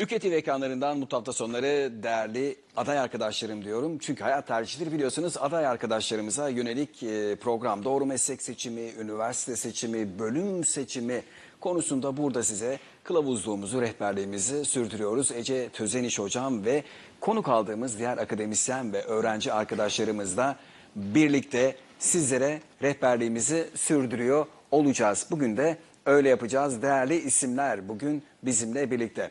Ülke 0.00 0.18
TV 0.18 0.26
ekranlarından 0.26 0.98
mutlu 0.98 1.16
hafta 1.16 1.32
sonları 1.32 2.02
değerli 2.02 2.56
aday 2.76 2.98
arkadaşlarım 2.98 3.64
diyorum. 3.64 3.98
Çünkü 3.98 4.24
hayat 4.24 4.46
tercihidir 4.46 4.92
biliyorsunuz 4.92 5.36
aday 5.36 5.66
arkadaşlarımıza 5.66 6.48
yönelik 6.48 7.02
e, 7.02 7.36
program 7.36 7.84
doğru 7.84 8.06
meslek 8.06 8.42
seçimi, 8.42 8.90
üniversite 9.00 9.56
seçimi, 9.56 10.18
bölüm 10.18 10.64
seçimi 10.64 11.22
konusunda 11.60 12.16
burada 12.16 12.42
size 12.42 12.78
kılavuzluğumuzu, 13.04 13.82
rehberliğimizi 13.82 14.64
sürdürüyoruz. 14.64 15.32
Ece 15.32 15.68
Tözeniş 15.68 16.18
hocam 16.18 16.64
ve 16.64 16.84
konuk 17.20 17.48
aldığımız 17.48 17.98
diğer 17.98 18.18
akademisyen 18.18 18.92
ve 18.92 19.02
öğrenci 19.02 19.52
arkadaşlarımızla 19.52 20.56
birlikte 20.96 21.76
sizlere 21.98 22.60
rehberliğimizi 22.82 23.68
sürdürüyor 23.74 24.46
olacağız. 24.70 25.26
Bugün 25.30 25.56
de 25.56 25.76
öyle 26.06 26.28
yapacağız. 26.28 26.82
Değerli 26.82 27.14
isimler 27.16 27.88
bugün 27.88 28.22
bizimle 28.42 28.90
birlikte. 28.90 29.30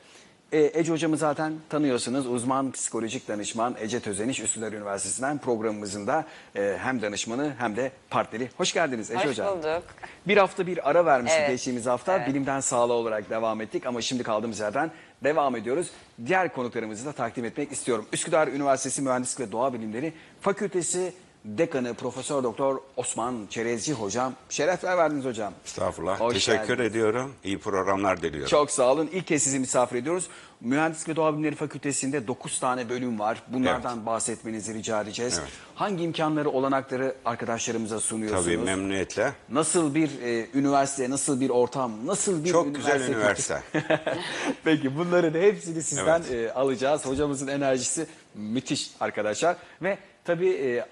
E, 0.52 0.72
Ece 0.74 0.92
hocamı 0.92 1.18
zaten 1.18 1.54
tanıyorsunuz. 1.70 2.28
Uzman 2.28 2.72
psikolojik 2.72 3.28
danışman 3.28 3.76
Ece 3.80 4.00
Tözeniş 4.00 4.40
Üsküdar 4.40 4.74
Üniversitesi'nden 4.74 5.38
programımızın 5.38 6.08
da 6.08 6.26
e, 6.56 6.78
hem 6.82 7.02
danışmanı 7.02 7.54
hem 7.58 7.76
de 7.76 7.92
partneri. 8.10 8.50
Hoş 8.58 8.74
geldiniz 8.74 9.12
Ece 9.12 9.20
Hoş 9.20 9.26
hocam. 9.26 9.58
bulduk. 9.58 9.84
Bir 10.28 10.38
hafta 10.38 10.68
bir 10.68 10.90
ara 10.90 11.06
vermiştik 11.06 11.40
Evet, 11.40 11.50
geçtiğimiz 11.50 11.86
hafta. 11.86 12.18
evet. 12.18 12.28
Bilimden 12.28 12.60
sağlığı 12.60 12.94
olarak 12.94 13.30
devam 13.30 13.62
ettik 13.62 13.86
ama 13.86 14.02
şimdi 14.02 14.24
kaldığımız 14.24 14.60
yerden 14.60 14.92
devam 15.24 15.56
ediyoruz. 15.56 15.88
Diğer 16.28 16.54
konuklarımızı 16.54 17.06
da 17.06 17.12
takdim 17.12 17.46
etmek 17.46 17.72
istiyorum. 17.72 18.06
Üsküdar 18.14 18.48
Üniversitesi 18.48 19.02
Mühendislik 19.02 19.48
ve 19.48 19.52
Doğa 19.52 19.74
Bilimleri 19.74 20.14
Fakültesi 20.42 21.14
Dekanı 21.46 21.94
Profesör 21.94 22.44
Doktor 22.44 22.78
Osman 22.96 23.48
Çerezci 23.50 23.94
hocam. 23.94 24.34
Şerefler 24.50 24.98
verdiniz 24.98 25.26
hocam. 25.26 25.54
Estağfurullah. 25.66 26.20
Hoş 26.20 26.34
Teşekkür 26.34 26.68
geldiniz. 26.68 26.92
ediyorum. 26.92 27.34
İyi 27.44 27.60
programlar 27.60 28.22
diliyorum. 28.22 28.50
Çok 28.50 28.72
sağ 28.72 28.92
olun. 28.92 29.10
İlk 29.14 29.28
kez 29.28 29.44
sizi 29.44 29.60
misafir 29.60 29.96
ediyoruz. 29.96 30.28
Mühendislik 30.62 31.10
ve 31.10 31.16
Doğa 31.16 31.34
Bilimleri 31.34 31.56
Fakültesi'nde 31.56 32.28
9 32.28 32.60
tane 32.60 32.90
bölüm 32.90 33.20
var. 33.20 33.44
Bunlardan 33.48 34.06
bahsetmenizi 34.06 34.74
rica 34.74 35.02
edeceğiz. 35.02 35.40
Evet. 35.40 35.50
Hangi 35.76 36.04
imkanları, 36.04 36.50
olanakları 36.50 37.16
arkadaşlarımıza 37.26 38.00
sunuyorsunuz? 38.00 38.46
Tabii 38.46 38.58
memnuniyetle. 38.58 39.34
Nasıl 39.50 39.96
bir 39.96 40.22
e, 40.22 40.48
üniversite, 40.54 41.10
nasıl 41.10 41.42
bir 41.42 41.50
ortam, 41.50 41.92
nasıl 42.08 42.44
bir 42.44 42.52
Çok 42.52 42.76
güzel 42.76 43.02
üniversite. 43.10 43.64
Peki 44.64 44.98
bunların 44.98 45.40
hepsini 45.40 45.84
sizden 45.84 46.24
e, 46.32 46.52
alacağız. 46.52 47.06
Hocamızın 47.06 47.48
enerjisi 47.48 48.08
müthiş 48.36 48.92
arkadaşlar. 49.00 49.56
Ve 49.82 49.98
tabii 50.24 50.50
e, 50.50 50.86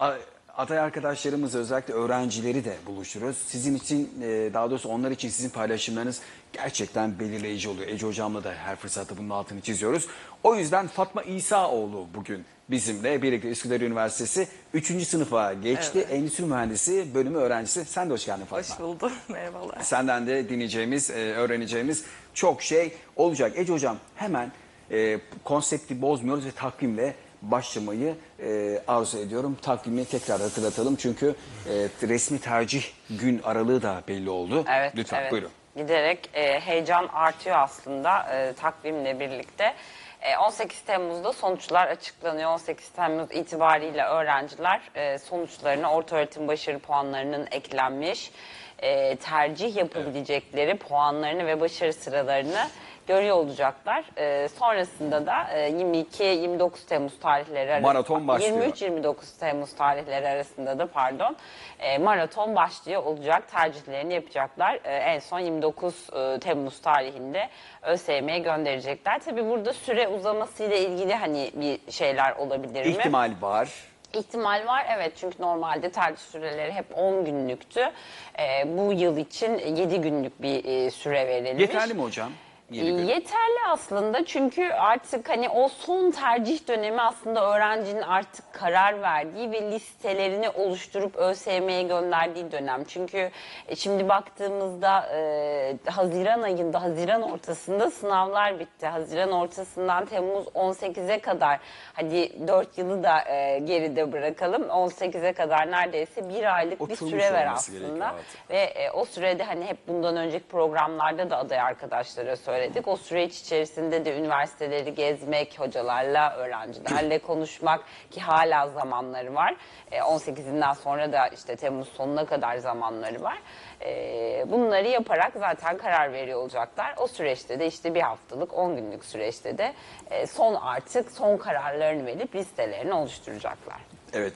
aday 0.58 0.80
arkadaşlarımız 0.80 1.56
özellikle 1.56 1.94
öğrencileri 1.94 2.66
de 2.66 2.78
buluştururuz. 2.86 3.38
Sizin 3.48 3.76
için 3.76 4.10
e, 4.22 4.54
daha 4.54 4.70
doğrusu 4.70 4.90
onlar 4.90 5.12
için 5.12 5.30
sizin 5.30 5.50
paylaşımlarınız 5.50 6.22
gerçekten 6.54 7.20
belirleyici 7.20 7.70
oluyor. 7.70 7.88
Ece 7.88 8.08
hocamla 8.08 8.44
da 8.44 8.54
her 8.54 8.76
fırsatta 8.76 9.18
bunun 9.18 9.30
altını 9.30 9.62
çiziyoruz. 9.62 10.08
O 10.44 10.56
yüzden 10.56 10.88
Fatma 10.88 11.24
İsaoğlu 11.24 12.08
bugün 12.16 12.46
bizimle 12.70 13.22
birlikte 13.22 13.50
Üsküdar 13.50 13.82
Üniversitesi 13.82 14.48
3. 14.74 15.08
sınıfa 15.08 15.54
geçti. 15.54 16.00
Endüstri 16.00 16.46
mühendisi 16.46 17.16
bölümü 17.16 17.38
öğrencisi. 17.38 17.86
Sen 17.86 18.10
de 18.10 18.14
hoş 18.14 18.26
geldin 18.26 18.46
Fatma. 18.46 18.58
Hoş 18.58 18.80
buldum. 18.80 19.12
Merhabalar. 19.28 19.82
Senden 19.82 20.28
de 20.28 20.50
dinleyeceğimiz, 20.50 21.10
e, 21.10 21.14
öğreneceğimiz 21.14 22.06
çok 22.34 22.62
şey 22.62 22.94
olacak. 23.16 23.52
Ece 23.56 23.74
Hocam 23.74 23.98
hemen 24.16 24.52
e, 24.92 25.20
konsepti 25.44 26.02
bozmuyoruz 26.02 26.46
ve 26.46 26.52
takvimle 26.52 27.16
başlamayı 27.52 28.16
e, 28.40 28.80
arzu 28.88 29.18
ediyorum. 29.18 29.58
Takvimi 29.62 30.06
tekrar 30.06 30.42
hatırlatalım 30.42 30.96
çünkü 30.96 31.36
e, 31.70 32.08
resmi 32.08 32.40
tercih 32.40 32.84
gün 33.10 33.42
aralığı 33.44 33.82
da 33.82 34.02
belli 34.08 34.30
oldu. 34.30 34.66
Evet, 34.72 34.94
Lütfen 34.96 35.22
evet. 35.22 35.32
buyurun. 35.32 35.52
Giderek 35.76 36.30
e, 36.34 36.60
heyecan 36.60 37.08
artıyor 37.14 37.58
aslında 37.60 38.24
e, 38.34 38.54
takvimle 38.54 39.20
birlikte. 39.20 39.74
E, 40.22 40.38
18 40.38 40.82
Temmuz'da 40.82 41.34
sonuçlar 41.34 41.88
açıklanıyor. 41.88 42.50
18 42.52 42.90
Temmuz 42.90 43.32
itibariyle 43.32 44.04
öğrenciler 44.04 44.82
e, 44.96 45.18
sonuçlarına 45.18 45.94
orta 45.94 46.16
öğretim 46.16 46.48
başarı 46.48 46.80
puanlarının 46.80 47.48
eklenmiş, 47.52 48.32
e, 48.80 49.16
tercih 49.16 49.76
yapabilecekleri 49.76 50.78
puanlarını 50.78 51.46
ve 51.46 51.62
başarı 51.62 51.94
sıralarını 51.94 52.68
görüyor 53.08 53.36
olacaklar. 53.36 54.04
E, 54.18 54.48
sonrasında 54.48 55.26
da 55.26 55.44
e, 55.52 55.72
22-29 55.72 56.86
Temmuz 56.88 57.20
tarihleri 57.20 57.72
arasında 57.72 57.88
Maraton 57.88 58.28
başlıyor. 58.28 58.58
23-29 58.58 59.40
Temmuz 59.40 59.76
tarihleri 59.76 60.28
arasında 60.28 60.80
da 60.80 60.88
pardon 60.88 61.36
e, 61.80 61.98
maraton 61.98 62.56
başlıyor 62.56 63.04
olacak 63.04 63.52
tercihlerini 63.52 64.14
yapacaklar. 64.14 64.80
E, 64.84 64.96
en 64.96 65.20
son 65.20 65.40
29 65.40 66.10
e, 66.14 66.40
Temmuz 66.40 66.82
tarihinde 66.82 67.50
ÖSYM'ye 67.82 68.40
gönderecekler. 68.40 69.20
Tabi 69.20 69.50
burada 69.50 69.74
süre 69.74 70.08
uzamasıyla 70.08 70.78
ilgili 70.78 71.16
hani 71.16 71.52
bir 71.54 71.92
şeyler 71.92 72.36
olabilir 72.36 72.86
mi? 72.86 72.92
İhtimal 72.92 73.32
var. 73.42 73.70
İhtimal 74.14 74.68
var 74.68 74.86
evet 74.98 75.14
çünkü 75.16 75.42
normalde 75.42 75.90
tercih 75.92 76.22
süreleri 76.22 76.72
hep 76.72 76.98
10 76.98 77.26
günlüktü. 77.26 77.92
E, 78.40 78.78
bu 78.78 78.94
yıl 78.94 79.18
için 79.18 79.58
7 79.58 80.02
günlük 80.02 80.42
bir 80.42 80.66
e, 80.66 80.92
süre 80.92 81.28
verilmiş. 81.28 81.62
Yeterli 81.62 81.94
mi 81.94 82.02
hocam? 82.02 82.32
Yedi 82.74 82.92
gün. 82.92 83.08
Yeterli 83.08 83.60
aslında 83.70 84.26
çünkü 84.26 84.70
artık 84.70 85.30
hani 85.30 85.50
o 85.50 85.68
son 85.68 86.12
tercih 86.12 86.68
dönemi 86.68 87.02
aslında 87.02 87.56
öğrencinin 87.56 88.02
artık 88.02 88.54
karar 88.54 89.02
verdiği 89.02 89.52
ve 89.52 89.72
listelerini 89.72 90.50
oluşturup 90.50 91.16
ÖSYM'ye 91.16 91.84
gönderdiği 91.84 92.52
dönem. 92.52 92.84
Çünkü 92.84 93.32
e, 93.68 93.76
şimdi 93.76 94.10
baktığımızda 94.10 95.10
e, 95.16 95.78
Haziran 95.86 96.42
ayında, 96.42 96.82
Haziran 96.82 97.22
ortasında 97.22 97.92
sınavlar 97.92 98.60
bitti. 98.60 98.88
Haziran 98.88 99.32
ortasından 99.32 100.06
Temmuz 100.06 100.46
18'e 100.46 101.20
kadar 101.20 101.60
hadi 101.94 102.48
4 102.48 102.78
yılı 102.78 103.04
da 103.04 103.30
e, 103.30 103.60
geride 103.60 104.12
bırakalım. 104.12 104.64
18'e 104.64 105.34
kadar 105.34 105.72
neredeyse 105.72 106.30
bir 106.30 106.56
aylık 106.56 106.80
bir 106.80 106.94
Oturmuş 106.94 107.12
süre 107.12 107.34
var 107.34 107.46
olması 107.46 107.72
gerekiyor 107.72 108.00
aslında. 108.00 108.16
Ve 108.50 108.60
e, 108.60 108.92
o 108.92 109.06
sürede 109.06 109.44
hani 109.44 109.66
hep 109.66 109.88
bundan 109.88 110.18
önceki 110.18 110.48
programlarda 110.48 111.30
da 111.30 111.38
aday 111.38 111.60
arkadaşlara 111.60 112.36
söyledik. 112.64 112.88
O 112.88 112.98
süreç 112.98 113.40
içerisinde 113.40 114.06
de 114.06 114.18
üniversiteleri 114.18 114.96
gezmek, 114.96 115.60
hocalarla, 115.60 116.36
öğrencilerle 116.36 117.20
konuşmak 117.20 117.84
ki 118.12 118.22
hala 118.22 118.70
zamanları 118.70 119.36
var. 119.36 119.56
E, 119.92 119.98
18'inden 119.98 120.76
sonra 120.76 121.12
da 121.12 121.28
işte 121.28 121.56
Temmuz 121.56 121.88
sonuna 121.88 122.26
kadar 122.26 122.58
zamanları 122.58 123.22
var. 123.22 123.38
E, 123.82 124.46
bunları 124.48 124.88
yaparak 124.88 125.34
zaten 125.36 125.78
karar 125.78 126.14
veriyor 126.14 126.40
olacaklar. 126.40 126.94
O 126.98 127.08
süreçte 127.08 127.60
de 127.60 127.68
işte 127.68 127.96
bir 127.96 128.02
haftalık, 128.02 128.54
10 128.54 128.76
günlük 128.76 129.06
süreçte 129.06 129.58
de 129.58 129.74
e, 130.12 130.28
son 130.28 130.56
artık 130.56 131.12
son 131.12 131.38
kararlarını 131.38 132.06
verip 132.06 132.36
listelerini 132.36 132.94
oluşturacaklar. 132.94 133.80
Evet. 134.14 134.34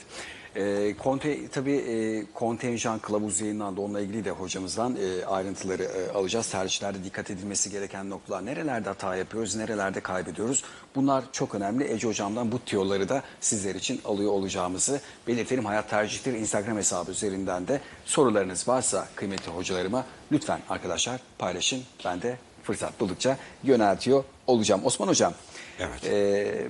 E, 0.58 0.96
konte, 0.98 1.48
tabii 1.48 1.76
e, 1.76 2.26
kontenjan 2.34 3.00
kılavuz 3.00 3.42
yayınlandı. 3.42 3.82
Onunla 3.82 4.02
ilgili 4.02 4.26
de 4.26 4.32
hocamızdan 4.32 4.96
e, 4.96 5.26
ayrıntıları 5.26 5.84
e, 5.84 6.12
alacağız. 6.12 6.50
Tercihlerde 6.50 7.04
dikkat 7.04 7.32
edilmesi 7.32 7.70
gereken 7.70 8.10
noktalar. 8.10 8.46
Nerelerde 8.46 8.90
hata 8.90 9.16
yapıyoruz, 9.16 9.56
nerelerde 9.56 10.00
kaybediyoruz? 10.00 10.64
Bunlar 10.96 11.24
çok 11.32 11.56
önemli. 11.56 11.84
Ece 11.84 12.08
hocamdan 12.08 12.52
bu 12.52 12.60
tiyoları 12.60 13.10
da 13.10 13.24
sizler 13.40 13.76
için 13.76 14.02
alıyor 14.06 14.32
olacağımızı 14.32 15.02
belirtelim. 15.28 15.66
Hayat 15.66 15.90
Tercihtir 15.90 16.34
Instagram 16.34 16.78
hesabı 16.78 17.12
üzerinden 17.12 17.68
de 17.68 17.82
sorularınız 18.06 18.68
varsa 18.68 19.08
kıymetli 19.16 19.52
hocalarıma 19.52 20.06
lütfen 20.32 20.60
arkadaşlar 20.70 21.22
paylaşın. 21.38 21.84
Ben 22.06 22.22
de 22.22 22.38
fırsat 22.64 23.00
buldukça 23.00 23.38
yöneltiyor 23.64 24.24
olacağım. 24.48 24.82
Osman 24.86 25.08
hocam. 25.08 25.34
Evet. 25.80 26.06
e, 26.06 26.68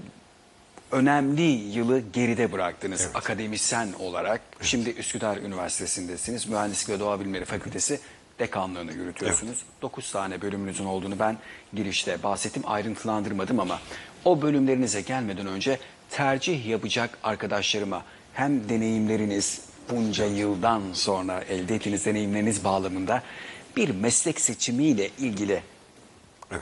önemli 0.92 1.42
yılı 1.42 2.00
geride 2.14 2.52
bıraktınız 2.52 3.10
akademisyen 3.14 3.94
olarak. 4.00 4.42
Şimdi 4.62 4.90
Üsküdar 4.90 5.38
Üniversitesi'ndesiniz. 5.38 6.48
Mühendislik 6.48 6.90
ve 6.90 7.00
Doğa 7.00 7.20
Bilimleri 7.20 7.46
Fakültesi 7.46 8.00
dekanlığını 8.40 8.94
yürütüyorsunuz. 8.94 9.64
9 9.82 10.12
tane 10.12 10.42
bölümünüzün 10.42 10.86
olduğunu 10.86 11.20
ben 11.20 11.38
girişte 11.74 12.24
bahsettim. 12.24 12.64
Ayrıntılandırmadım 12.66 13.60
ama 13.60 13.80
o 14.26 14.42
bölümlerinize 14.42 15.02
gelmeden 15.02 15.48
önce 15.48 15.80
tercih 16.10 16.66
yapacak 16.66 17.18
arkadaşlarıma 17.24 18.04
hem 18.34 18.70
deneyimleriniz 18.70 19.62
bunca 19.90 20.26
yıldan 20.26 20.82
sonra 20.94 21.42
elde 21.42 21.76
ettiğiniz 21.76 22.06
deneyimleriniz 22.06 22.64
bağlamında 22.64 23.24
bir 23.76 23.90
meslek 23.90 24.40
seçimiyle 24.40 25.10
ilgili 25.20 25.62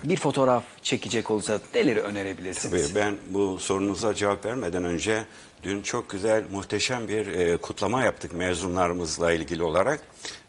bir 0.04 0.18
fotoğraf 0.18 0.64
çekecek 0.84 1.32
olsa 1.32 1.60
neleri 1.76 2.02
önerebilirsiniz? 2.02 2.88
Tabii 2.88 2.96
ben 2.96 3.18
bu 3.30 3.60
sorunuza 3.60 4.14
cevap 4.14 4.46
vermeden 4.46 4.84
önce 4.84 5.26
dün 5.64 5.82
çok 5.82 6.10
güzel, 6.10 6.44
muhteşem 6.52 7.08
bir 7.08 7.28
e, 7.28 7.58
kutlama 7.58 8.04
yaptık 8.04 8.34
mezunlarımızla 8.34 9.32
ilgili 9.32 9.64
olarak. 9.64 10.00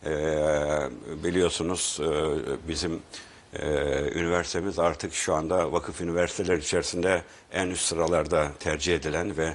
E, 0.05 0.11
biliyorsunuz 1.25 2.01
e, 2.01 2.09
bizim 2.69 3.03
e, 3.53 3.67
üniversitemiz 4.15 4.79
artık 4.79 5.15
şu 5.15 5.35
anda 5.35 5.73
vakıf 5.73 6.01
üniversiteler 6.01 6.57
içerisinde 6.57 7.23
en 7.53 7.69
üst 7.69 7.87
sıralarda 7.87 8.53
tercih 8.61 8.95
edilen 8.95 9.37
ve 9.37 9.55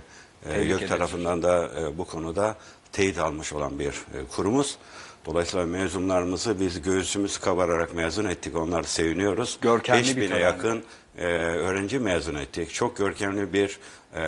e, 0.49 0.61
YÖK 0.61 0.87
tarafından 0.89 1.43
da 1.43 1.69
e, 1.79 1.97
bu 1.97 2.05
konuda 2.05 2.55
teyit 2.91 3.19
almış 3.19 3.53
olan 3.53 3.79
bir 3.79 3.87
e, 3.87 4.25
kurumuz. 4.35 4.77
Dolayısıyla 5.25 5.65
mezunlarımızı 5.65 6.59
biz 6.59 6.81
göğsümüz 6.81 7.37
kabararak 7.37 7.93
mezun 7.93 8.25
ettik. 8.25 8.55
Onları 8.55 8.83
seviniyoruz. 8.83 9.57
Görkemli 9.61 10.17
bir 10.17 10.21
5000'e 10.21 10.27
tören. 10.27 10.39
yakın 10.39 10.83
e, 11.17 11.25
öğrenci 11.25 11.99
mezun 11.99 12.35
ettik. 12.35 12.73
Çok 12.73 12.97
görkemli 12.97 13.53
bir 13.53 13.79
e, 14.15 14.21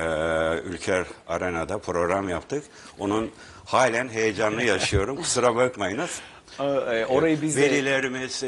Ülker 0.60 1.06
Arena'da 1.28 1.78
program 1.78 2.30
yaptık. 2.30 2.64
Onun 3.00 3.32
halen 3.66 4.10
heyecanlı 4.10 4.64
yaşıyorum. 4.64 5.16
Kusura 5.16 5.56
bakmayınız. 5.56 6.22
Ee, 6.60 7.06
Orayı 7.06 7.42
biz 7.42 7.58
de 7.58 7.62
Velilerimiz, 7.62 8.44
e, 8.44 8.48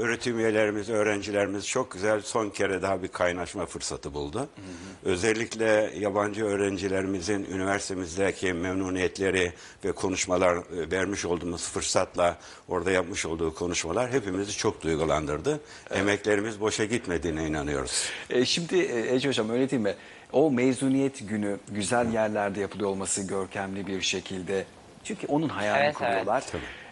öğretim 0.00 0.38
üyelerimiz, 0.38 0.90
öğrencilerimiz 0.90 1.66
çok 1.66 1.90
güzel 1.90 2.20
son 2.20 2.50
kere 2.50 2.82
daha 2.82 3.02
bir 3.02 3.08
kaynaşma 3.08 3.66
fırsatı 3.66 4.14
buldu. 4.14 4.48
Özellikle 5.04 5.90
yabancı 5.98 6.44
öğrencilerimizin 6.44 7.46
üniversitemizdeki 7.52 8.52
memnuniyetleri 8.52 9.52
ve 9.84 9.92
konuşmalar 9.92 10.56
e, 10.56 10.90
vermiş 10.90 11.24
olduğumuz 11.24 11.68
fırsatla 11.68 12.38
orada 12.68 12.90
yapmış 12.90 13.26
olduğu 13.26 13.54
konuşmalar 13.54 14.12
hepimizi 14.12 14.52
çok 14.52 14.82
duygulandırdı. 14.82 15.60
Emeklerimiz 15.90 16.60
boşa 16.60 16.84
gitmediğine 16.84 17.46
inanıyoruz. 17.46 18.04
E, 18.30 18.44
şimdi 18.44 18.76
e, 18.76 19.14
Ece 19.14 19.28
Hocam 19.28 19.50
öyle 19.50 19.70
değil 19.70 19.82
mi? 19.82 19.94
O 20.32 20.50
mezuniyet 20.50 21.28
günü 21.28 21.58
güzel 21.68 22.12
yerlerde 22.12 22.60
yapılıyor 22.60 22.90
olması 22.90 23.22
görkemli 23.22 23.86
bir 23.86 24.00
şekilde. 24.00 24.64
Çünkü 25.04 25.26
onun 25.26 25.48
hayalini 25.48 25.84
Evet, 25.84 25.94
kuruyorlar. 25.94 26.44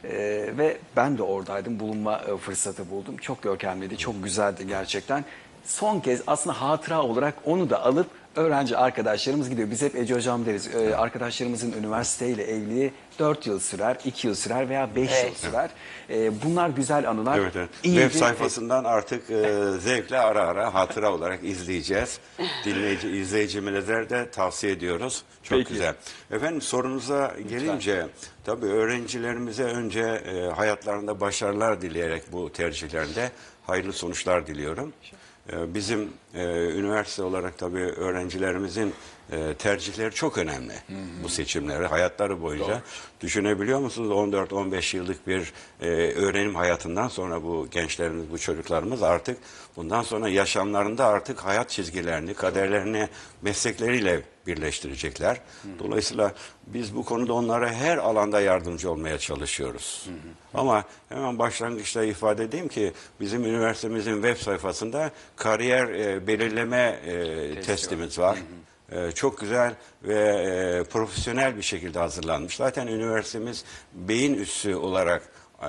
E, 0.05 0.11
ve 0.59 0.79
ben 0.97 1.19
de 1.19 1.23
oradaydım. 1.23 1.81
Bulunma 1.81 2.19
e, 2.19 2.37
fırsatı 2.37 2.91
buldum. 2.91 3.17
Çok 3.17 3.43
görkemliydi. 3.43 3.99
Çok 3.99 4.25
güzeldi 4.25 4.67
gerçekten. 4.67 5.25
Son 5.65 6.01
kez 6.01 6.23
aslında 6.27 6.61
hatıra 6.61 7.03
olarak 7.03 7.35
onu 7.45 7.71
da 7.71 7.83
alıp 7.83 8.07
öğrenci 8.37 8.77
arkadaşlarımız 8.77 9.51
gidiyor. 9.51 9.71
Biz 9.71 9.83
hep 9.83 9.97
Ece 9.97 10.15
Hocam 10.15 10.47
deriz. 10.47 10.75
e, 10.75 10.97
arkadaşlarımızın 10.97 11.73
üniversiteyle 11.73 12.45
evliliği 12.45 12.93
4 13.19 13.47
yıl 13.47 13.61
sürer, 13.61 13.97
2 14.05 14.27
yıl 14.27 14.35
sürer 14.35 14.69
veya 14.69 14.95
5 14.97 15.11
yıl 15.11 15.17
Evet. 15.17 15.37
sürer. 15.37 15.71
E, 16.11 16.43
bunlar 16.45 16.69
güzel 16.69 17.11
anılar. 17.11 17.39
Evet, 17.39 17.53
evet. 17.57 17.69
İyi 17.83 17.95
Web 17.97 18.15
bir- 18.15 18.19
sayfasından 18.19 18.85
artık 18.85 19.31
e, 19.31 19.55
zevkle 19.81 20.19
ara 20.19 20.41
ara 20.43 20.75
hatıra 20.75 21.13
olarak 21.15 21.45
izleyeceğiz. 21.45 22.19
Dinleyici, 22.65 23.09
izleyicimize 23.11 24.11
de 24.11 24.31
tavsiye 24.31 24.73
ediyoruz. 24.73 25.23
Çok 25.43 25.59
Peki. 25.59 25.71
güzel. 25.73 25.95
Efendim 26.31 26.61
sorunuza 26.63 27.35
gelince 27.49 28.07
tabii 28.45 28.67
öğrencilerimize 28.67 29.65
önce 29.65 30.01
e, 30.03 30.47
hayatlarında 30.57 31.21
başarılar 31.21 31.83
dileyerek 31.83 32.23
bu 32.33 32.53
tercihlerinde 32.53 33.31
hayırlı 33.67 33.93
sonuçlar 33.93 34.47
diliyorum. 34.47 34.93
E, 35.51 35.75
bizim 35.75 36.11
e, 36.35 36.45
üniversite 36.71 37.23
olarak 37.23 37.59
tabii 37.59 37.79
öğrencilerimizin 37.79 38.95
e, 39.33 39.55
tercihleri 39.55 40.15
çok 40.15 40.39
önemli. 40.39 40.73
Bu 41.25 41.29
seçimleri 41.29 41.87
hayatları 41.87 42.43
boyunca. 42.43 42.83
Düşünebiliyor 43.21 43.81
musunuz? 43.81 44.11
14-15 44.11 44.97
yıllık 44.97 45.27
bir 45.27 45.53
e, 45.81 45.87
öğrenim 46.13 46.55
hayatından 46.55 47.09
sonra 47.09 47.43
bu 47.43 47.69
gençlerimiz, 47.71 48.31
bu 48.31 48.39
çocuklarımız 48.39 49.03
artık 49.03 49.39
bundan 49.77 50.03
sonra 50.03 50.29
yaşamlarında 50.29 51.07
artık 51.07 51.45
hayat 51.45 51.71
çizgilerini, 51.71 52.35
kaderlerini 52.35 53.09
meslekleriyle 53.43 54.23
birleştirecekler. 54.47 55.41
Dolayısıyla 55.79 56.35
biz 56.67 56.97
bu 56.97 57.05
konuda 57.05 57.33
onlara 57.33 57.73
her 57.73 57.99
alanda 57.99 58.41
yardımcı 58.41 58.91
olmaya 58.91 59.19
çalışıyoruz. 59.19 60.09
Ama 60.55 60.85
hemen 61.09 61.39
başlangıçta 61.39 62.05
ifade 62.05 62.45
edeyim 62.45 62.69
ki 62.69 62.93
bizim 63.21 63.45
üniversitemizin 63.45 64.15
web 64.15 64.37
sayfasında 64.37 65.11
kariyer 65.37 65.89
e, 65.89 66.27
belirleme 66.27 67.01
e, 67.07 67.61
testimiz 67.61 68.19
var. 68.19 68.37
E, 68.37 68.72
çok 69.15 69.41
güzel 69.41 69.75
ve 70.03 70.15
e, 70.81 70.85
profesyonel 70.85 71.57
bir 71.57 71.63
şekilde 71.63 71.99
hazırlanmış. 71.99 72.57
Zaten 72.57 72.87
üniversitemiz 72.87 73.65
beyin 73.95 74.35
üssü 74.35 74.75
olarak 74.77 75.23
e, 75.63 75.67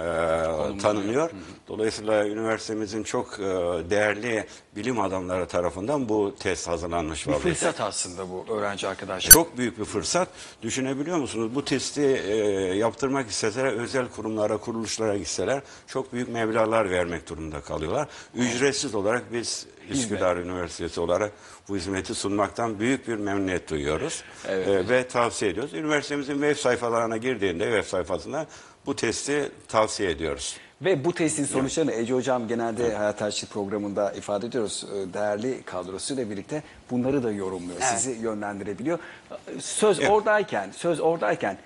tanınıyor. 0.81 1.31
Dolayısıyla 1.67 2.27
üniversitemizin 2.27 3.03
çok 3.03 3.39
e, 3.39 3.43
değerli 3.89 4.45
bilim 4.75 4.99
adamları 4.99 5.45
tarafından 5.47 6.09
bu 6.09 6.35
test 6.39 6.67
hazırlanmış 6.67 7.27
Bir 7.27 7.31
vaziyette. 7.33 7.59
fırsat 7.59 7.81
aslında 7.81 8.29
bu 8.29 8.45
öğrenci 8.53 8.87
arkadaşlar. 8.87 9.31
Çok 9.31 9.57
büyük 9.57 9.79
bir 9.79 9.85
fırsat. 9.85 10.27
Düşünebiliyor 10.61 11.17
musunuz? 11.17 11.55
Bu 11.55 11.65
testi 11.65 12.01
e, 12.01 12.35
yaptırmak 12.75 13.29
isteseler 13.29 13.73
özel 13.73 14.07
kurumlara, 14.09 14.57
kuruluşlara 14.57 15.17
gitseler 15.17 15.61
çok 15.87 16.13
büyük 16.13 16.29
meblağlar 16.29 16.89
vermek 16.89 17.29
durumunda 17.29 17.61
kalıyorlar. 17.61 18.07
Ücretsiz 18.35 18.95
olarak 18.95 19.33
biz 19.33 19.65
Üsküdar 19.89 20.37
Üniversitesi 20.37 21.01
olarak 21.01 21.31
bu 21.69 21.75
hizmeti 21.75 22.15
sunmaktan 22.15 22.79
büyük 22.79 23.07
bir 23.07 23.15
memnuniyet 23.15 23.69
duyuyoruz. 23.69 24.23
Evet. 24.47 24.67
E, 24.67 24.89
ve 24.89 25.07
tavsiye 25.07 25.51
ediyoruz. 25.51 25.73
Üniversitemizin 25.73 26.33
web 26.33 26.55
sayfalarına 26.55 27.17
girdiğinde 27.17 27.63
web 27.63 27.83
sayfasına 27.83 28.45
bu 28.85 28.95
testi 28.95 29.51
tavsiye 29.67 30.09
ediyoruz. 30.09 30.57
Ve 30.81 31.05
bu 31.05 31.13
testin 31.13 31.45
sonuçlarını 31.45 31.91
Ece 31.91 32.13
Hocam 32.13 32.47
genelde 32.47 32.95
Hayat 32.95 33.19
Tercih 33.19 33.47
programında 33.47 34.11
ifade 34.11 34.47
ediyoruz. 34.47 34.85
Ee, 34.93 35.13
Değerli 35.13 35.63
kadrosuyla 35.63 36.29
birlikte 36.29 36.63
bunları 36.91 37.23
da 37.23 37.31
yorumluyor. 37.31 37.77
Evet. 37.81 37.99
Sizi 37.99 38.11
yönlendirebiliyor. 38.11 38.99
Söz 39.59 39.99
oradayken, 39.99 40.71
söz 40.71 40.99
oradayken 40.99 41.57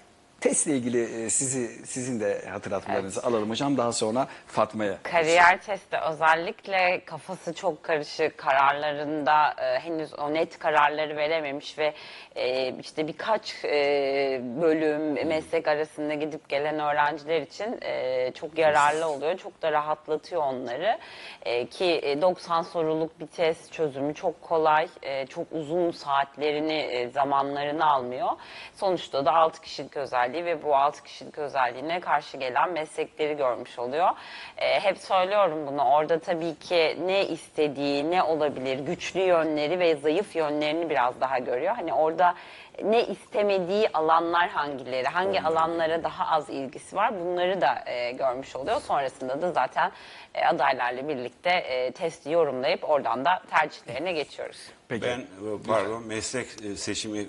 testle 0.42 0.72
ilgili 0.72 1.24
e, 1.26 1.30
sizi 1.30 1.86
sizin 1.86 2.20
de 2.20 2.50
hatırlatmalarınızı 2.50 3.24
alalım 3.24 3.50
hocam. 3.50 3.78
Daha 3.78 3.92
sonra 3.92 4.28
Fatma'ya. 4.48 4.98
Kariyer 5.04 5.62
testi 5.62 5.98
özellikle 5.98 7.02
kafası 7.06 7.54
çok 7.54 7.84
karışık 7.84 8.38
kararlarında 8.38 9.56
e, 9.58 9.80
henüz 9.80 10.14
o 10.14 10.34
net 10.34 10.60
kararları 10.60 11.18
verememiş 11.18 11.78
ve 11.78 11.94
e, 12.36 12.74
işte 12.80 13.08
birkaç 13.08 13.66
e, 13.66 14.42
bölüm 14.62 15.28
meslek 15.28 15.68
arasında 15.68 16.14
gidip 16.14 16.50
gelen 16.50 16.80
öğrenciler 16.80 17.42
için 17.42 17.80
e, 17.82 18.32
çok 18.32 18.58
yararlı 18.58 19.08
oluyor. 19.08 19.38
Çok 19.38 19.62
da 19.62 19.72
rahatlatıyor 19.72 20.42
onları 20.42 20.98
E, 21.46 21.66
ki 21.66 22.00
e, 22.04 22.22
90 22.22 22.62
soruluk 22.62 23.20
bir 23.20 23.28
test 23.28 23.74
çözümü 23.74 24.14
çok 24.14 24.42
kolay, 24.42 24.88
e, 25.02 25.26
çok 25.26 25.48
uzun 25.52 25.92
saatlerini, 25.92 26.74
e, 26.74 27.10
zamanlarını 27.10 27.86
almıyor. 27.86 28.30
Sonuçta 28.76 29.26
da 29.26 29.34
6 29.34 29.62
kişilik 29.62 29.98
özelliği 30.28 30.46
ve 30.46 30.64
bu 30.64 30.76
6 30.76 31.04
kişilik 31.04 31.38
özelliğine 31.38 32.00
karşı 32.00 32.38
gelen 32.38 32.72
meslekleri 32.72 33.38
görmüş 33.38 33.80
oluyor. 33.80 34.10
E, 34.58 34.80
hep 34.80 34.98
söylüyorum 34.98 35.68
bunu. 35.68 35.84
Orada 35.84 36.20
tabii 36.20 36.56
ki 36.56 36.98
ne 37.06 37.28
istediği, 37.28 38.12
ne 38.12 38.24
olabilir, 38.24 38.80
güçlü 38.80 39.20
yönleri 39.20 39.80
ve 39.80 39.96
zayıf 39.96 40.36
yönlerini 40.36 40.90
biraz 40.90 41.22
daha 41.22 41.40
görüyor. 41.40 41.76
Hani 41.76 41.94
orada 41.94 42.36
ne 42.84 43.06
istemediği 43.06 43.90
alanlar 43.90 44.50
hangileri, 44.50 45.08
hangi 45.08 45.42
alanlara 45.42 46.04
daha 46.04 46.36
az 46.36 46.50
ilgisi 46.50 46.96
var 46.96 47.20
bunları 47.20 47.62
da 47.62 47.84
e, 47.86 48.12
görmüş 48.12 48.56
oluyor. 48.56 48.82
Sonrasında 48.82 49.42
da 49.42 49.52
zaten 49.52 49.92
e, 50.34 50.46
adaylarla 50.46 51.08
birlikte 51.08 51.50
e, 51.50 51.92
testi 51.92 52.32
yorumlayıp 52.32 52.90
oradan 52.90 53.26
da 53.26 53.42
tercihlerine 53.50 54.12
geçiyoruz. 54.12 54.60
Peki. 54.88 55.06
Ben 55.06 55.20
e, 55.20 55.26
pardon 55.68 56.08
meslek 56.08 56.48
e, 56.66 56.76
seçimi 56.76 57.20
e, 57.20 57.28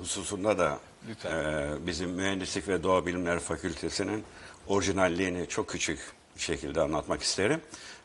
hususunda 0.00 0.58
da 0.58 0.78
Lütfen. 1.08 1.30
e, 1.30 1.86
bizim 1.86 2.10
Mühendislik 2.10 2.68
ve 2.68 2.82
Doğa 2.82 3.06
Bilimleri 3.06 3.40
Fakültesinin 3.40 4.24
orijinalliğini 4.66 5.48
çok 5.48 5.68
küçük 5.68 5.98
şekilde 6.36 6.80
anlatmak 6.80 7.22
isterim. 7.22 7.60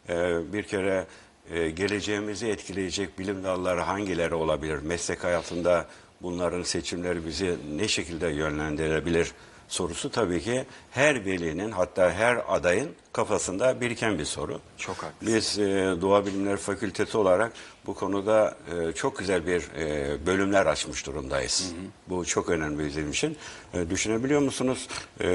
E, 0.09 0.53
Bir 0.53 0.63
kere 0.63 1.05
e, 1.51 1.69
geleceğimizi 1.69 2.47
etkileyecek 2.47 3.19
bilim 3.19 3.43
dalları 3.43 3.81
hangileri 3.81 4.35
olabilir? 4.35 4.79
Meslek 4.83 5.23
hayatında 5.23 5.87
bunların 6.21 6.63
seçimleri 6.63 7.25
bizi 7.25 7.57
ne 7.77 7.87
şekilde 7.87 8.27
yönlendirebilir 8.27 9.31
sorusu 9.71 10.11
tabii 10.11 10.41
ki 10.41 10.65
her 10.91 11.25
velinin 11.25 11.71
hatta 11.71 12.11
her 12.11 12.41
adayın 12.47 12.89
kafasında 13.13 13.81
biriken 13.81 14.19
bir 14.19 14.25
soru. 14.25 14.59
Çok 14.77 14.95
haklısın. 14.97 15.35
Biz 15.35 15.59
e, 15.59 15.95
Doğa 16.01 16.25
Bilimleri 16.25 16.57
Fakültesi 16.57 17.17
olarak 17.17 17.53
bu 17.85 17.93
konuda 17.93 18.57
e, 18.71 18.91
çok 18.91 19.17
güzel 19.17 19.47
bir 19.47 19.61
e, 19.77 20.17
bölümler 20.25 20.65
açmış 20.65 21.05
durumdayız. 21.05 21.73
Bu 22.07 22.25
çok 22.25 22.49
önemli 22.49 22.85
bizim 22.85 23.09
için. 23.09 23.37
E, 23.73 23.89
düşünebiliyor 23.89 24.41
musunuz? 24.41 24.87
E, 25.21 25.27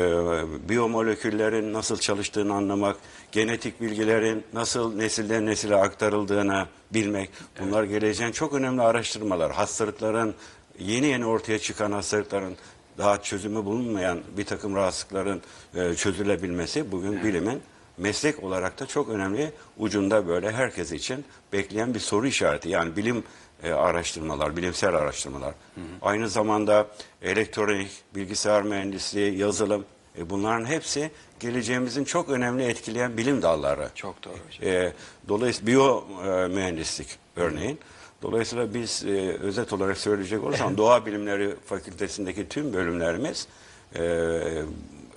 biyomoleküllerin 0.69 1.73
nasıl 1.73 1.97
çalıştığını 1.97 2.55
anlamak, 2.55 2.97
genetik 3.33 3.81
bilgilerin 3.81 4.45
nasıl 4.53 4.97
nesilden 4.97 5.47
nesile 5.47 5.77
aktarıldığını 5.77 6.67
bilmek. 6.95 7.31
Bunlar 7.61 7.85
geleceğin 7.85 8.33
çok 8.33 8.53
önemli 8.53 8.83
araştırmalar. 8.83 9.53
Hastalıkların 9.53 10.35
yeni 10.79 11.07
yeni 11.07 11.27
ortaya 11.27 11.59
çıkan 11.59 11.93
hastalıkların 11.93 12.57
daha 12.99 13.23
çözümü 13.23 13.65
bulunmayan 13.65 14.21
bir 14.37 14.45
takım 14.45 14.77
rahatsızlıkların 14.77 15.43
e, 15.75 15.95
çözülebilmesi 15.95 16.93
bugün 16.93 17.25
bilimin 17.25 17.63
meslek 17.99 18.45
olarak 18.45 18.81
da 18.81 18.87
çok 18.87 19.09
önemli 19.09 19.53
ucunda 19.79 20.29
böyle 20.29 20.53
herkes 20.53 20.93
için 20.93 21.25
bekleyen 21.53 21.95
bir 21.95 22.01
soru 22.01 22.27
işareti. 22.27 22.69
Yani 22.69 22.97
bilim 22.97 23.25
e, 23.63 23.73
araştırmalar, 23.73 24.57
bilimsel 24.57 24.95
araştırmalar. 24.95 25.55
Aynı 26.03 26.29
zamanda 26.29 26.87
elektronik, 27.23 27.91
bilgisayar 28.15 28.63
mühendisliği, 28.63 29.39
yazılım 29.39 29.85
e, 30.19 30.31
bunların 30.31 30.65
hepsi 30.65 31.11
geleceğimizin 31.41 32.05
çok 32.05 32.29
önemli 32.29 32.65
etkileyen 32.65 33.17
bilim 33.17 33.43
dalları. 33.43 33.89
Çok 33.95 34.25
doğru. 34.25 34.69
E, 34.69 34.93
dolayısıyla 35.29 35.67
biyo 35.67 36.05
e, 36.25 36.49
mühendislik 36.49 37.09
örneğin. 37.37 37.79
Dolayısıyla 38.23 38.75
biz 38.75 39.05
e, 39.07 39.33
özet 39.33 39.73
olarak 39.73 39.99
söyleyecek 39.99 40.45
olursam 40.45 40.77
Doğa 40.79 41.07
Bilimleri 41.07 41.55
Fakültesindeki 41.67 42.49
tüm 42.49 42.73
bölümlerimiz 42.73 43.49
e, 43.95 44.03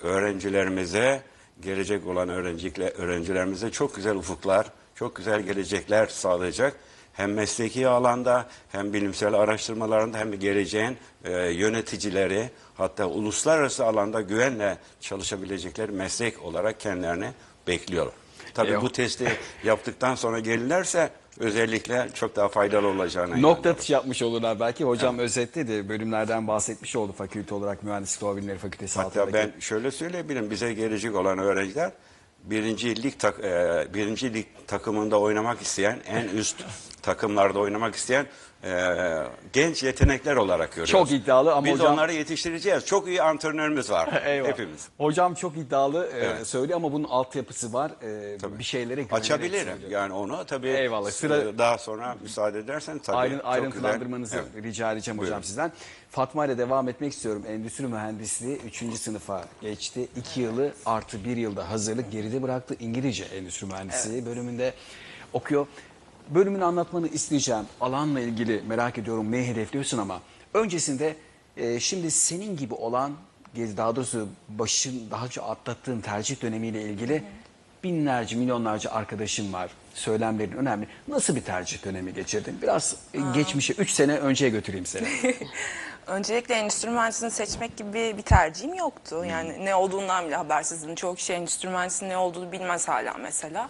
öğrencilerimize 0.03 1.21
gelecek 1.61 2.07
olan 2.07 2.29
öğrenciler, 2.29 2.91
öğrencilerimize 2.97 3.71
çok 3.71 3.95
güzel 3.95 4.15
ufuklar, 4.15 4.67
çok 4.95 5.15
güzel 5.15 5.41
gelecekler 5.41 6.07
sağlayacak 6.07 6.75
hem 7.13 7.33
mesleki 7.33 7.87
alanda 7.87 8.47
hem 8.71 8.93
bilimsel 8.93 9.33
araştırmalarında 9.33 10.17
hem 10.17 10.31
de 10.31 10.35
geleceğin 10.35 10.97
e, 11.23 11.31
yöneticileri 11.31 12.49
hatta 12.77 13.05
uluslararası 13.05 13.85
alanda 13.85 14.21
güvenle 14.21 14.77
çalışabilecekleri 15.01 15.91
meslek 15.91 16.43
olarak 16.43 16.79
kendilerini 16.79 17.31
bekliyorlar. 17.67 18.13
Tabii 18.53 18.71
E, 18.71 18.81
bu 18.81 18.91
testi 18.91 19.37
yaptıktan 19.63 20.15
sonra 20.15 20.39
gelirlerse 20.39 21.09
özellikle 21.39 22.09
çok 22.13 22.35
daha 22.35 22.47
faydalı 22.47 22.87
olacağına 22.87 23.37
Nokta 23.37 23.69
atışı 23.69 23.93
yapmış 23.93 24.21
olurlar 24.21 24.59
belki. 24.59 24.83
Hocam 24.83 25.19
özetledi. 25.19 25.89
Bölümlerden 25.89 26.47
bahsetmiş 26.47 26.95
oldu 26.95 27.11
fakülte 27.11 27.55
olarak 27.55 27.83
Mühendislik 27.83 28.21
Doğa 28.21 28.37
Bilimleri 28.37 28.57
Fakültesi 28.57 28.99
Hatta 28.99 29.21
altındaki. 29.21 29.53
ben 29.53 29.59
şöyle 29.59 29.91
söyleyebilirim. 29.91 30.49
Bize 30.49 30.73
gelecek 30.73 31.15
olan 31.15 31.39
öğrenciler 31.39 31.91
birinci 32.43 33.03
lig, 33.03 33.13
tak, 33.19 33.39
e, 33.39 33.87
birinci 33.93 34.33
lig 34.33 34.45
takımında 34.67 35.19
oynamak 35.19 35.61
isteyen, 35.61 35.99
en 36.07 36.27
üst 36.27 36.63
takımlarda 37.01 37.59
oynamak 37.59 37.95
isteyen 37.95 38.25
e, 38.63 38.71
genç 39.53 39.83
yetenekler 39.83 40.35
olarak 40.35 40.69
görüyoruz. 40.71 40.91
Çok 40.91 41.11
iddialı 41.11 41.53
ama 41.53 41.65
Biz 41.65 41.73
hocam- 41.79 41.93
onları 41.93 42.13
yetiştireceğiz. 42.13 42.85
Çok 42.85 43.07
iyi 43.07 43.21
antrenörümüz 43.21 43.91
var. 43.91 44.21
Eyvallah. 44.25 44.49
Hepimiz. 44.51 44.87
Hocam 44.97 45.33
çok 45.33 45.57
iddialı 45.57 46.09
e, 46.13 46.17
Evet. 46.19 46.47
söylüyor 46.47 46.77
ama 46.77 46.91
bunun 46.93 47.03
altyapısı 47.07 47.73
var. 47.73 47.91
E, 48.03 48.59
bir 48.59 48.63
şeylere 48.63 49.01
güvenerek 49.01 49.13
Açabilirim 49.13 49.67
söylüyor. 49.73 49.91
yani 49.91 50.13
onu 50.13 50.45
tabii 50.45 50.67
Eyvallah. 50.69 51.11
Sıra- 51.11 51.37
e, 51.49 51.57
daha 51.57 51.77
sonra 51.77 52.15
müsaade 52.21 52.59
edersen 52.59 52.99
tabii 52.99 53.17
Ayrı, 53.17 53.37
çok 53.37 53.45
ayrıntılandırmanızı 53.45 54.35
güzel. 54.35 54.49
Evet. 54.55 54.63
rica 54.63 54.91
edeceğim 54.91 55.17
hocam 55.19 55.31
Buyurun. 55.31 55.47
sizden. 55.47 55.71
Fatma 56.09 56.45
ile 56.45 56.57
devam 56.57 56.89
etmek 56.89 57.13
istiyorum. 57.13 57.43
Endüstri 57.49 57.87
mühendisliği 57.87 58.57
3. 58.57 58.97
sınıfa 58.99 59.45
geçti. 59.61 60.07
2 60.15 60.41
yılı 60.41 60.73
artı 60.85 61.25
1 61.25 61.37
yılda 61.37 61.69
hazırlık 61.69 62.11
geride 62.11 62.41
bıraktı. 62.43 62.75
İngilizce 62.79 63.23
endüstri 63.23 63.67
mühendisliği 63.67 64.25
bölümünde 64.25 64.73
okuyor. 65.33 65.67
Bölümünü 66.29 66.63
anlatmanı 66.63 67.07
isteyeceğim. 67.07 67.65
Alanla 67.81 68.19
ilgili 68.19 68.63
merak 68.67 68.97
ediyorum 68.97 69.31
neyi 69.31 69.47
hedefliyorsun 69.47 69.97
ama 69.97 70.21
öncesinde 70.53 71.15
e, 71.57 71.79
şimdi 71.79 72.11
senin 72.11 72.57
gibi 72.57 72.73
olan 72.73 73.11
daha 73.55 73.95
doğrusu 73.95 74.27
başın 74.49 75.11
daha 75.11 75.25
önce 75.25 75.41
atlattığın 75.41 76.01
tercih 76.01 76.41
dönemiyle 76.41 76.81
ilgili 76.81 77.23
binlerce 77.83 78.35
milyonlarca 78.35 78.91
arkadaşım 78.91 79.53
var. 79.53 79.71
Söylemlerin 79.93 80.51
önemli. 80.51 80.87
Nasıl 81.07 81.35
bir 81.35 81.41
tercih 81.41 81.85
dönemi 81.85 82.13
geçirdin? 82.13 82.59
Biraz 82.61 82.95
e, 83.13 83.19
geçmişe 83.33 83.73
3 83.73 83.91
sene 83.91 84.17
önceye 84.17 84.51
götüreyim 84.51 84.85
seni. 84.85 85.07
Öncelikle 86.07 86.55
endüstri 86.55 86.89
mühendisliğini 86.89 87.33
seçmek 87.33 87.77
gibi 87.77 88.17
bir 88.17 88.21
tercihim 88.21 88.73
yoktu. 88.73 89.25
Yani 89.25 89.65
ne 89.65 89.75
olduğundan 89.75 90.27
bile 90.27 90.35
habersizdim. 90.35 90.95
Çoğu 90.95 91.15
kişi 91.15 91.33
endüstri 91.33 91.69
mühendisliğinin 91.69 92.13
ne 92.13 92.17
olduğunu 92.17 92.51
bilmez 92.51 92.87
hala 92.87 93.13
mesela. 93.13 93.69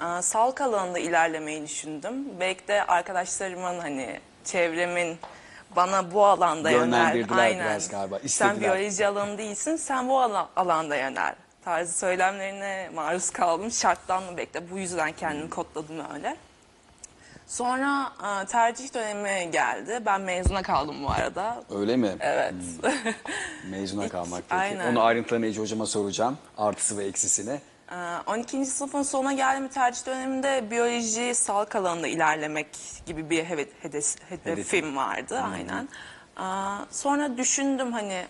Aa, 0.00 0.22
sağlık 0.22 0.60
alanında 0.60 0.98
ilerlemeyi 0.98 1.62
düşündüm. 1.62 2.14
Belki 2.40 2.68
de 2.68 2.84
arkadaşlarımın 2.84 3.78
hani 3.78 4.20
çevremin 4.44 5.18
bana 5.76 6.12
bu 6.12 6.26
alanda 6.26 6.70
yönel. 6.70 6.82
Yönlendirdiler 6.84 7.54
biraz 7.54 7.88
galiba, 7.88 8.18
Sen 8.18 8.26
istediler. 8.26 8.60
biyoloji 8.60 9.06
alanı 9.06 9.38
değilsin, 9.38 9.76
sen 9.76 10.08
bu 10.08 10.20
ala- 10.20 10.48
alanda 10.56 10.96
yönel. 10.96 11.34
Tarzı 11.64 11.98
söylemlerine 11.98 12.90
maruz 12.94 13.30
kaldım. 13.30 13.70
Şartlandım 13.70 14.36
belki 14.36 14.54
de 14.54 14.70
bu 14.70 14.78
yüzden 14.78 15.12
kendimi 15.12 15.50
kodladım 15.50 15.96
öyle. 16.14 16.36
Sonra 17.46 18.12
tercih 18.48 18.94
dönemi 18.94 19.50
geldi. 19.50 20.02
Ben 20.06 20.20
mezuna 20.20 20.62
kaldım 20.62 21.04
bu 21.04 21.10
arada. 21.10 21.62
Öyle 21.70 21.96
mi? 21.96 22.10
Evet. 22.20 22.54
Mezuna 23.70 24.08
kalmak 24.08 24.42
peki. 24.48 24.60
aynen. 24.60 24.92
Onu 24.92 25.02
ayrıntılarını 25.02 25.46
Ece 25.46 25.60
hocama 25.60 25.86
soracağım. 25.86 26.38
Artısı 26.58 26.98
ve 26.98 27.04
eksisini. 27.04 27.60
Aa, 27.90 28.22
12. 28.26 28.66
sınıfın 28.66 29.02
sonuna 29.02 29.32
geldiğim 29.32 29.68
tercih 29.68 30.06
döneminde 30.06 30.70
biyoloji, 30.70 31.34
sağlık 31.34 31.76
alanında 31.76 32.06
ilerlemek 32.08 32.66
gibi 33.06 33.30
bir 33.30 33.44
heve- 33.44 33.68
hedes- 33.82 34.16
hedefim 34.28 34.96
vardı 34.96 35.40
aynen. 35.54 35.88
Aa, 36.36 36.78
sonra 36.90 37.36
düşündüm 37.38 37.92
hani 37.92 38.26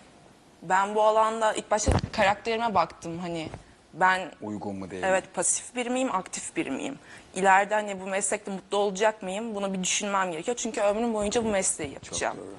ben 0.61 0.95
bu 0.95 1.01
alanda 1.03 1.53
ilk 1.53 1.71
başta 1.71 1.91
karakterime 2.11 2.73
baktım 2.73 3.19
hani 3.19 3.49
ben 3.93 4.31
Uygun 4.41 4.75
mu 4.75 4.91
değil 4.91 5.01
mi? 5.01 5.07
Evet 5.07 5.23
pasif 5.33 5.75
bir 5.75 5.87
miyim, 5.87 6.15
aktif 6.15 6.55
bir 6.55 6.67
miyim? 6.69 6.99
İleride 7.35 7.73
hani 7.75 8.01
bu 8.01 8.07
meslekte 8.07 8.51
mutlu 8.51 8.77
olacak 8.77 9.23
mıyım? 9.23 9.55
Bunu 9.55 9.73
bir 9.73 9.83
düşünmem 9.83 10.31
gerekiyor. 10.31 10.57
Çünkü 10.57 10.81
ömrüm 10.81 11.13
boyunca 11.13 11.43
bu 11.45 11.49
mesleği 11.49 11.93
yapacağım. 11.93 12.37
doğru. 12.37 12.55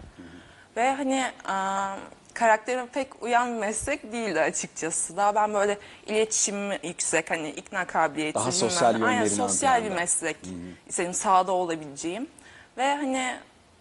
Ve 0.76 0.94
hani 0.94 1.24
aa, 2.32 2.38
karakterime 2.38 2.86
pek 2.86 3.22
uyan 3.22 3.54
bir 3.54 3.58
meslek 3.58 4.12
değildi 4.12 4.40
açıkçası. 4.40 5.16
Daha 5.16 5.34
ben 5.34 5.54
böyle 5.54 5.78
iletişim 6.06 6.72
yüksek 6.72 7.30
hani 7.30 7.50
ikna 7.50 7.86
kabiliyeti. 7.86 8.34
Daha 8.38 8.52
sosyal 8.52 8.92
ne. 8.96 9.04
Aynen 9.06 9.28
sosyal 9.28 9.84
bir 9.84 9.90
meslek. 9.90 10.36
Senin 10.90 11.12
sahada 11.12 11.52
olabileceğim. 11.52 12.26
Ve 12.76 12.94
hani 12.96 13.36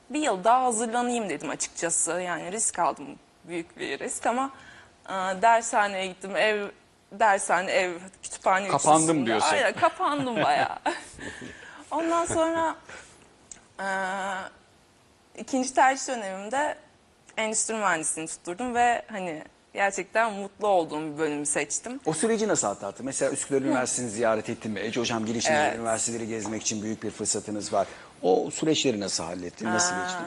bir 0.09 0.19
yıl 0.19 0.43
daha 0.43 0.63
hazırlanayım 0.63 1.29
dedim 1.29 1.49
açıkçası. 1.49 2.11
Yani 2.11 2.51
risk 2.51 2.79
aldım 2.79 3.05
büyük 3.43 3.77
bir 3.79 3.99
risk 3.99 4.25
ama 4.25 4.51
aa, 5.05 5.41
dershaneye 5.41 6.07
gittim 6.07 6.35
ev 6.35 6.67
dershane 7.11 7.71
ev 7.71 7.93
kütüphane 8.23 8.67
Kapandım 8.67 9.01
üçlüsünde. 9.01 9.25
diyorsun. 9.25 9.47
Aynen 9.55 9.73
kapandım 9.73 10.35
bayağı. 10.35 10.77
Ondan 11.91 12.25
sonra 12.25 12.75
eee, 13.79 13.85
ikinci 15.37 15.73
tercih 15.73 16.07
dönemimde 16.07 16.77
endüstri 17.37 17.73
mühendisliğini 17.73 18.29
tutturdum 18.29 18.75
ve 18.75 19.01
hani 19.07 19.43
gerçekten 19.73 20.33
mutlu 20.33 20.67
olduğum 20.67 21.13
bir 21.13 21.17
bölümü 21.17 21.45
seçtim. 21.45 21.99
O 22.05 22.13
süreci 22.13 22.47
nasıl 22.47 22.67
atlattın? 22.67 23.05
Mesela 23.05 23.31
Üsküdar 23.31 23.61
Üniversitesi'ni 23.61 24.09
ziyaret 24.11 24.49
ettin 24.49 24.71
mi? 24.71 24.79
Ece 24.79 24.99
hocam 24.99 25.25
girişimde 25.25 25.57
Evet. 25.57 25.75
üniversiteleri 25.77 26.27
gezmek 26.27 26.61
için 26.61 26.83
büyük 26.83 27.03
bir 27.03 27.11
fırsatınız 27.11 27.73
var. 27.73 27.87
O 28.21 28.51
süreçleri 28.51 28.99
nasıl 28.99 29.23
hallettin? 29.23 29.65
Nasıl 29.65 29.95
Aa, 29.95 30.03
geçti? 30.03 30.17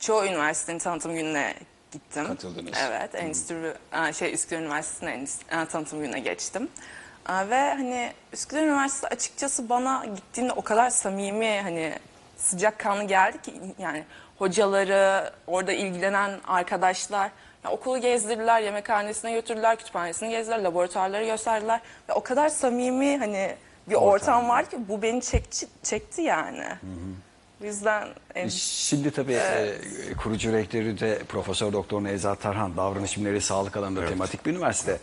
Çoğu 0.00 0.24
üniversitenin 0.24 0.78
tanıtım 0.78 1.14
gününe 1.14 1.54
gittim. 1.92 2.26
Katıldınız. 2.26 2.72
Evet, 2.88 3.14
endüstri 3.14 3.72
aa, 3.92 4.12
şey 4.12 4.34
Üsküdar 4.34 4.60
Üniversitesi'nin 4.60 5.10
endüstri- 5.10 5.56
aa, 5.56 5.66
tanıtım 5.66 6.00
gününe 6.00 6.20
geçtim. 6.20 6.68
Aa, 7.26 7.48
ve 7.50 7.56
hani 7.74 8.12
Üsküdar 8.32 8.62
Üniversitesi 8.62 9.06
açıkçası 9.06 9.68
bana 9.68 10.04
gittiğinde 10.14 10.52
o 10.52 10.62
kadar 10.62 10.90
samimi 10.90 11.60
hani 11.62 11.92
sıcakkanlı 12.46 13.04
geldi 13.04 13.42
ki 13.42 13.54
yani 13.78 14.04
hocaları, 14.38 15.30
orada 15.46 15.72
ilgilenen 15.72 16.30
arkadaşlar 16.46 17.30
ya 17.64 17.70
okulu 17.70 18.00
gezdirdiler, 18.00 18.60
yemekhanesine 18.60 19.32
götürdüler, 19.32 19.76
kütüphanesini 19.76 20.30
gezdiler, 20.30 20.58
laboratuvarları 20.58 21.24
gösterdiler 21.24 21.80
ve 22.08 22.12
o 22.12 22.22
kadar 22.22 22.48
samimi 22.48 23.18
hani 23.18 23.54
bir 23.90 23.94
ortam, 23.94 24.48
var 24.48 24.70
ki 24.70 24.76
bu 24.88 25.02
beni 25.02 25.22
çekti, 25.22 25.66
çekti 25.82 26.22
yani. 26.22 26.64
Bu 27.60 27.64
yüzden 27.64 28.08
en- 28.34 28.48
Şimdi 28.48 29.10
tabii 29.10 29.32
e, 29.34 29.72
kurucu 30.22 30.52
rektörü 30.52 31.00
de 31.00 31.18
Profesör 31.28 31.72
Doktor 31.72 32.04
Nevzat 32.04 32.40
Tarhan 32.40 32.76
davranış 32.76 33.16
bilimleri 33.16 33.40
sağlık 33.40 33.76
alanında 33.76 34.06
tematik 34.08 34.46
bir 34.46 34.50
üniversite. 34.50 34.98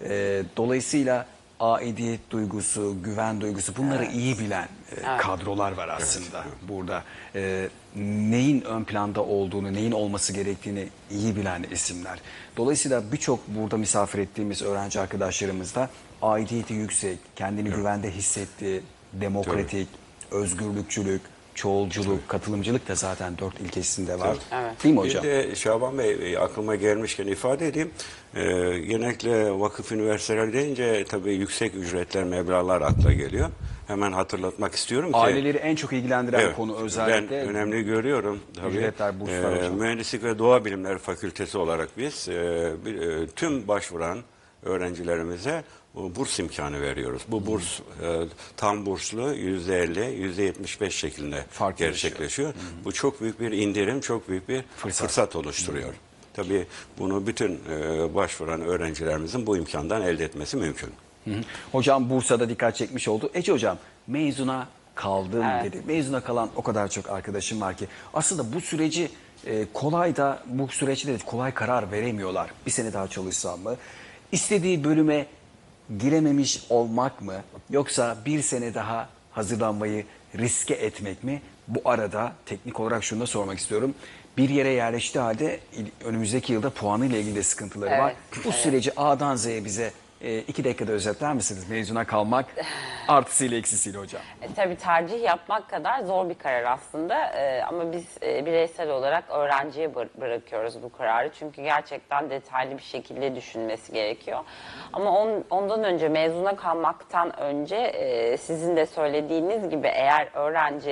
E, 0.00 0.42
dolayısıyla 0.56 1.26
aidiyet 1.72 2.30
duygusu, 2.30 2.96
güven 3.04 3.40
duygusu 3.40 3.76
bunları 3.76 4.04
iyi 4.04 4.38
bilen 4.38 4.68
e, 4.96 5.16
kadrolar 5.18 5.72
var 5.72 5.88
aslında 5.88 6.44
burada. 6.68 7.04
E, 7.34 7.68
neyin 8.30 8.60
ön 8.62 8.84
planda 8.84 9.22
olduğunu, 9.22 9.74
neyin 9.74 9.92
olması 9.92 10.32
gerektiğini 10.32 10.88
iyi 11.10 11.36
bilen 11.36 11.62
isimler. 11.70 12.18
Dolayısıyla 12.56 13.12
birçok 13.12 13.48
burada 13.48 13.76
misafir 13.76 14.18
ettiğimiz 14.18 14.62
öğrenci 14.62 15.00
arkadaşlarımız 15.00 15.74
da 15.74 15.90
aidiyeti 16.22 16.74
yüksek, 16.74 17.18
kendini 17.36 17.70
güvende 17.70 18.10
hissettiği, 18.10 18.80
demokratik, 19.12 19.88
özgürlükçülük, 20.30 21.20
çoğulculuk, 21.54 22.28
katılımcılık 22.28 22.88
da 22.88 22.94
zaten 22.94 23.38
dört 23.38 23.60
ilkesinde 23.60 24.20
var. 24.20 24.36
Evet. 24.52 24.84
Değil 24.84 24.94
mi 24.94 25.02
Bir 25.02 25.08
hocam? 25.08 25.24
de 25.24 25.54
Şaban 25.56 25.98
Bey 25.98 26.32
e, 26.32 26.38
aklıma 26.38 26.74
gelmişken 26.74 27.26
ifade 27.26 27.68
edeyim. 27.68 27.90
Ee, 28.36 28.78
genellikle 28.78 29.60
vakıf 29.60 29.92
üniversiteler 29.92 30.52
deyince 30.52 31.04
tabii 31.08 31.34
yüksek 31.34 31.74
ücretler, 31.74 32.24
meblağlar 32.24 32.82
akla 32.82 33.12
geliyor. 33.12 33.48
Hemen 33.86 34.12
hatırlatmak 34.12 34.74
istiyorum 34.74 35.12
ki. 35.12 35.16
Aileleri 35.18 35.56
en 35.58 35.76
çok 35.76 35.92
ilgilendiren 35.92 36.40
Evet, 36.40 36.56
konu 36.56 36.76
özellikle. 36.76 37.40
Ben 37.42 37.48
önemli 37.48 37.84
görüyorum 37.84 38.40
tabii. 38.56 38.76
Ücretler, 38.76 39.20
burslar 39.20 39.56
hocam. 39.58 39.74
Mühendislik 39.74 40.24
ve 40.24 40.38
Doğa 40.38 40.64
Bilimleri 40.64 40.98
Fakültesi 40.98 41.58
olarak 41.58 41.88
biz 41.98 42.28
e, 42.28 42.72
bir, 42.84 43.00
e, 43.00 43.26
tüm 43.26 43.68
başvuran 43.68 44.18
öğrencilerimize 44.62 45.64
bu 45.94 46.16
burs 46.16 46.38
imkanı 46.38 46.80
veriyoruz. 46.80 47.22
Bu 47.28 47.46
burs 47.46 47.80
e, 47.80 48.22
tam 48.56 48.86
burslu 48.86 49.32
yüzde 49.34 49.78
elli, 49.82 50.04
yüzde 50.04 50.42
yetmiş 50.42 50.80
beş 50.80 50.94
şeklinde 50.96 51.44
Fark 51.50 51.78
gerçekleşiyor. 51.78 52.54
Bu 52.84 52.92
çok 52.92 53.20
büyük 53.20 53.40
bir 53.40 53.52
indirim, 53.52 54.00
çok 54.00 54.28
büyük 54.28 54.48
bir 54.48 54.64
Fırsat. 54.76 55.06
fırsat, 55.06 55.36
oluşturuyor. 55.36 55.94
Tabii 56.34 56.66
bunu 56.98 57.26
bütün 57.26 57.60
e, 57.70 58.14
başvuran 58.14 58.60
öğrencilerimizin 58.60 59.46
bu 59.46 59.56
imkandan 59.56 60.02
elde 60.02 60.24
etmesi 60.24 60.56
mümkün. 60.56 60.90
Hı 61.24 61.30
hı. 61.30 61.40
Hocam 61.72 62.10
Bursa'da 62.10 62.48
dikkat 62.48 62.76
çekmiş 62.76 63.08
oldu. 63.08 63.30
Ece 63.34 63.52
hocam 63.52 63.78
mezuna 64.06 64.68
kaldım 64.94 65.42
Evet. 65.42 65.64
dedi. 65.64 65.82
Mezuna 65.86 66.20
kalan 66.20 66.48
o 66.56 66.62
kadar 66.62 66.88
çok 66.88 67.10
arkadaşım 67.10 67.60
var 67.60 67.76
ki 67.76 67.86
aslında 68.14 68.52
bu 68.52 68.60
süreci 68.60 69.10
e, 69.46 69.66
kolay 69.72 70.16
da 70.16 70.42
bu 70.46 70.68
süreçte 70.68 71.12
de 71.12 71.18
kolay 71.26 71.54
karar 71.54 71.92
veremiyorlar. 71.92 72.50
Bir 72.66 72.70
sene 72.70 72.92
daha 72.92 73.08
çalışsam 73.08 73.60
mı? 73.60 73.76
İstediği 74.32 74.84
bölüme 74.84 75.26
girememiş 75.98 76.66
olmak 76.70 77.22
mı? 77.22 77.34
Yoksa 77.70 78.16
bir 78.26 78.42
sene 78.42 78.74
daha 78.74 79.08
hazırlanmayı 79.32 80.04
riske 80.38 80.74
etmek 80.74 81.24
mi? 81.24 81.42
Bu 81.68 81.80
arada 81.84 82.32
teknik 82.46 82.80
olarak 82.80 83.04
şunu 83.04 83.20
da 83.20 83.26
sormak 83.26 83.58
istiyorum. 83.58 83.94
Bir 84.36 84.48
yere 84.48 84.68
yerleştiği 84.68 85.22
halde 85.22 85.60
il- 85.76 86.06
önümüzdeki 86.06 86.52
yılda 86.52 86.70
puanıyla 86.70 87.18
ilgili 87.18 87.34
de 87.34 87.42
sıkıntıları 87.42 87.90
var. 87.90 88.14
Evet, 88.34 88.44
Bu 88.44 88.52
süreci 88.52 89.00
A'dan 89.00 89.36
Z'ye 89.36 89.64
bize 89.64 89.92
e, 90.24 90.38
iki 90.38 90.64
dakikada 90.64 90.92
özetler 90.92 91.32
misiniz? 91.34 91.70
Mezuna 91.70 92.04
kalmak 92.06 92.46
artısıyla 93.08 93.58
eksisiyle 93.58 93.98
hocam. 93.98 94.22
E, 94.42 94.54
tabii 94.56 94.76
tercih 94.76 95.22
yapmak 95.22 95.70
kadar 95.70 96.00
zor 96.02 96.28
bir 96.28 96.34
karar 96.34 96.64
aslında 96.64 97.24
E, 97.34 97.62
ama 97.62 97.92
biz 97.92 98.04
e, 98.22 98.46
bireysel 98.46 98.90
olarak 98.90 99.24
öğrenciye 99.30 99.88
bır- 99.88 100.20
bırakıyoruz 100.20 100.82
bu 100.82 100.92
kararı. 100.92 101.30
Çünkü 101.38 101.62
gerçekten 101.62 102.30
detaylı 102.30 102.78
bir 102.78 102.82
şekilde 102.82 103.34
düşünmesi 103.36 103.92
gerekiyor. 103.92 104.40
Ama 104.92 105.10
on- 105.20 105.44
ondan 105.50 105.84
önce 105.84 106.08
mezuna 106.08 106.56
kalmaktan 106.56 107.40
önce 107.40 107.76
e, 107.76 108.36
sizin 108.36 108.76
de 108.76 108.86
söylediğiniz 108.86 109.68
gibi 109.70 109.86
eğer 109.86 110.28
öğrenci 110.34 110.90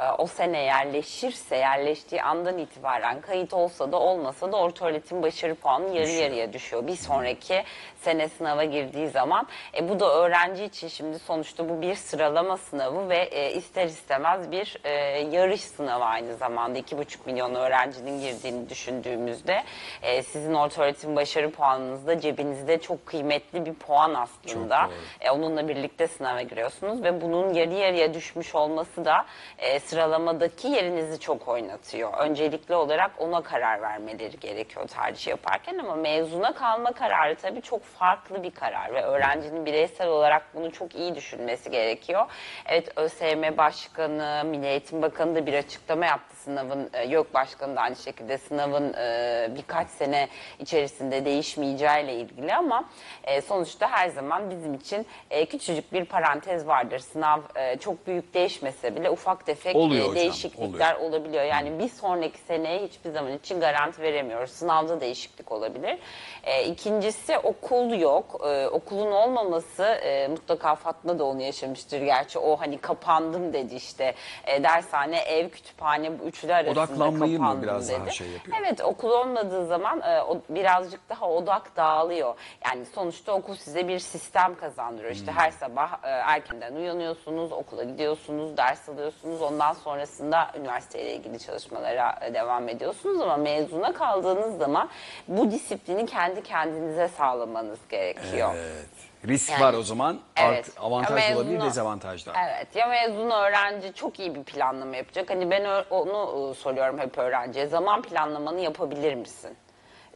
e, 0.00 0.10
o 0.18 0.26
sene 0.26 0.58
yerleşirse 0.62 1.56
yerleştiği 1.56 2.22
andan 2.22 2.58
itibaren 2.58 3.20
kayıt 3.20 3.52
olsa 3.54 3.92
da 3.92 4.00
olmasa 4.00 4.52
da 4.52 4.56
orta 4.56 4.86
öğretim 4.86 5.22
başarı 5.22 5.54
puanı 5.54 5.94
yarı 5.96 6.08
yarıya 6.10 6.52
düşüyor. 6.52 6.86
Bir 6.86 6.96
sonraki 6.96 7.64
sene 8.00 8.28
sınava 8.28 8.64
girdiği 8.70 9.08
zaman 9.08 9.46
e, 9.78 9.88
bu 9.88 10.00
da 10.00 10.14
öğrenci 10.14 10.64
için 10.64 10.88
şimdi 10.88 11.18
sonuçta 11.18 11.68
bu 11.68 11.82
bir 11.82 11.94
sıralama 11.94 12.56
sınavı 12.56 13.08
ve 13.08 13.18
e, 13.18 13.52
ister 13.52 13.86
istemez 13.86 14.50
bir 14.50 14.76
e, 14.84 14.90
yarış 15.18 15.60
sınavı 15.60 16.04
aynı 16.04 16.36
zamanda 16.36 16.78
2,5 16.78 17.16
milyon 17.26 17.54
öğrencinin 17.54 18.20
girdiğini 18.20 18.68
düşündüğümüzde 18.68 19.64
e, 20.02 20.22
sizin 20.22 20.54
orta 20.54 20.82
öğretim 20.82 21.16
başarı 21.16 21.50
puanınız 21.50 22.06
da 22.06 22.20
cebinizde 22.20 22.80
çok 22.80 23.06
kıymetli 23.06 23.66
bir 23.66 23.74
puan 23.74 24.14
aslında. 24.14 24.90
E, 25.20 25.30
onunla 25.30 25.68
birlikte 25.68 26.06
sınava 26.06 26.42
giriyorsunuz 26.42 27.02
ve 27.02 27.20
bunun 27.20 27.54
yarı 27.54 27.74
yarıya 27.74 28.14
düşmüş 28.14 28.54
olması 28.54 29.04
da 29.04 29.26
e, 29.58 29.80
sıralamadaki 29.80 30.68
yerinizi 30.68 31.20
çok 31.20 31.48
oynatıyor. 31.48 32.14
Öncelikli 32.18 32.74
olarak 32.74 33.10
ona 33.18 33.42
karar 33.42 33.82
vermeleri 33.82 34.40
gerekiyor 34.40 34.88
tercih 34.88 35.26
yaparken 35.26 35.78
ama 35.78 35.94
mezuna 35.94 36.52
kalma 36.52 36.92
kararı 36.92 37.34
tabii 37.34 37.62
çok 37.62 37.82
farklı 37.82 38.42
bir 38.42 38.50
karar 38.60 38.94
ve 38.94 39.02
öğrencinin 39.02 39.66
bireysel 39.66 40.08
olarak 40.08 40.54
bunu 40.54 40.72
çok 40.72 40.94
iyi 40.94 41.14
düşünmesi 41.14 41.70
gerekiyor. 41.70 42.26
Evet 42.66 42.88
ÖSYM 42.96 43.56
Başkanı, 43.56 44.42
Milli 44.44 44.66
Eğitim 44.66 45.02
Bakanı 45.02 45.34
da 45.34 45.46
bir 45.46 45.54
açıklama 45.54 46.06
yaptı 46.06 46.36
sınavın, 46.44 46.90
e, 46.92 47.06
YÖK 47.06 47.34
Başkanı 47.34 47.76
da 47.76 47.80
aynı 47.80 47.96
şekilde 47.96 48.38
sınavın 48.38 48.92
e, 48.92 49.48
birkaç 49.56 49.88
sene 49.88 50.28
içerisinde 50.58 51.24
değişmeyeceğiyle 51.24 52.14
ilgili 52.14 52.54
ama 52.54 52.84
e, 53.24 53.40
sonuçta 53.40 53.90
her 53.90 54.08
zaman 54.08 54.50
bizim 54.50 54.74
için 54.74 55.06
e, 55.30 55.46
küçücük 55.46 55.92
bir 55.92 56.04
parantez 56.04 56.66
vardır. 56.66 56.98
Sınav 56.98 57.40
e, 57.54 57.76
çok 57.78 58.06
büyük 58.06 58.34
değişmese 58.34 58.96
bile 58.96 59.10
ufak 59.10 59.46
tefek 59.46 59.76
Oluyor 59.76 60.00
e, 60.00 60.08
hocam, 60.08 60.14
değişiklikler 60.14 60.94
olabiliyor. 60.94 61.44
Yani 61.44 61.78
bir 61.78 61.88
sonraki 61.88 62.38
seneye 62.38 62.86
hiçbir 62.86 63.10
zaman 63.10 63.32
için 63.32 63.60
garanti 63.60 64.02
veremiyoruz. 64.02 64.50
Sınavda 64.50 65.00
değişiklik 65.00 65.52
olabilir. 65.52 65.98
E, 66.44 66.64
ikincisi 66.64 67.38
okul 67.38 68.00
yok. 68.00 68.40
E, 68.46 68.66
okulun 68.68 69.12
olmaması 69.12 69.84
e, 69.84 70.28
mutlaka 70.28 70.74
Fatma 70.74 71.18
da 71.18 71.24
onu 71.24 71.42
yaşamıştır. 71.42 72.00
Gerçi 72.00 72.38
o 72.38 72.56
hani 72.56 72.78
kapandım 72.78 73.52
dedi 73.52 73.74
işte. 73.74 74.14
E, 74.46 74.62
dershane, 74.62 75.18
ev, 75.18 75.48
kütüphane 75.48 76.10
üçlü 76.28 76.54
arasında 76.54 76.70
Odaklanmayı 76.80 77.40
mı 77.40 77.58
biraz 77.62 77.88
daha 77.88 78.06
dedi. 78.06 78.14
şey 78.14 78.28
yapıyor? 78.30 78.56
Evet 78.60 78.80
okul 78.80 79.10
olmadığı 79.10 79.66
zaman 79.66 80.00
e, 80.00 80.22
o 80.22 80.40
birazcık 80.48 81.08
daha 81.08 81.30
odak 81.30 81.76
dağılıyor. 81.76 82.34
Yani 82.64 82.86
sonuçta 82.86 83.32
okul 83.32 83.54
size 83.56 83.88
bir 83.88 83.98
sistem 83.98 84.54
kazandırıyor. 84.54 85.12
İşte 85.12 85.32
Hmm. 85.32 85.38
her 85.38 85.50
sabah 85.50 85.92
e, 86.04 86.08
erkenden 86.08 86.74
uyanıyorsunuz, 86.74 87.52
okula 87.52 87.84
gidiyorsunuz, 87.84 88.56
ders 88.56 88.88
alıyorsunuz. 88.88 89.42
Ondan 89.42 89.72
sonrasında 89.72 90.50
üniversiteyle 90.58 91.14
ilgili 91.14 91.38
çalışmalara 91.38 92.18
e, 92.22 92.34
devam 92.34 92.68
ediyorsunuz 92.68 93.20
ama 93.20 93.36
mezuna 93.36 93.92
kaldığınız 93.92 94.58
zaman 94.58 94.88
bu 95.28 95.50
disiplini 95.50 96.06
kendi 96.06 96.42
kendinize 96.42 97.08
sağlamanız 97.08 97.78
gerekiyor. 97.88 98.50
Evet. 98.56 99.07
Risk 99.26 99.50
Yani- 99.50 99.62
var 99.62 99.74
o 99.74 99.82
zaman. 99.82 100.18
Evet. 100.36 100.58
Art, 100.68 100.84
avantaj 100.84 101.30
Ya 101.30 101.36
olabilir, 101.36 101.54
mezunu- 101.56 101.66
dezavantaj 101.66 102.26
da. 102.26 102.32
Evet 102.48 102.76
ya 102.76 102.86
mezun 102.86 103.30
öğrenci 103.30 103.92
çok 103.94 104.18
iyi 104.20 104.34
bir 104.34 104.42
planlama 104.42 104.96
yapacak. 104.96 105.30
Hani 105.30 105.50
ben 105.50 105.64
ö- 105.64 105.84
onu 105.90 106.50
e, 106.50 106.54
soruyorum 106.54 106.98
hep 106.98 107.18
öğrenciye. 107.18 107.66
Zaman 107.66 108.02
planlamanı 108.02 108.60
yapabilir 108.60 109.14
misin? 109.14 109.56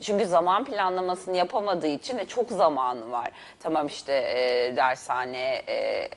Çünkü 0.03 0.27
zaman 0.27 0.65
planlamasını 0.65 1.37
yapamadığı 1.37 1.87
için 1.87 2.19
de 2.19 2.27
çok 2.27 2.51
zamanı 2.51 3.11
var. 3.13 3.29
Tamam 3.61 3.87
işte 3.87 4.13
e, 4.13 4.77
dershane, 4.77 5.63
e, 5.69 6.09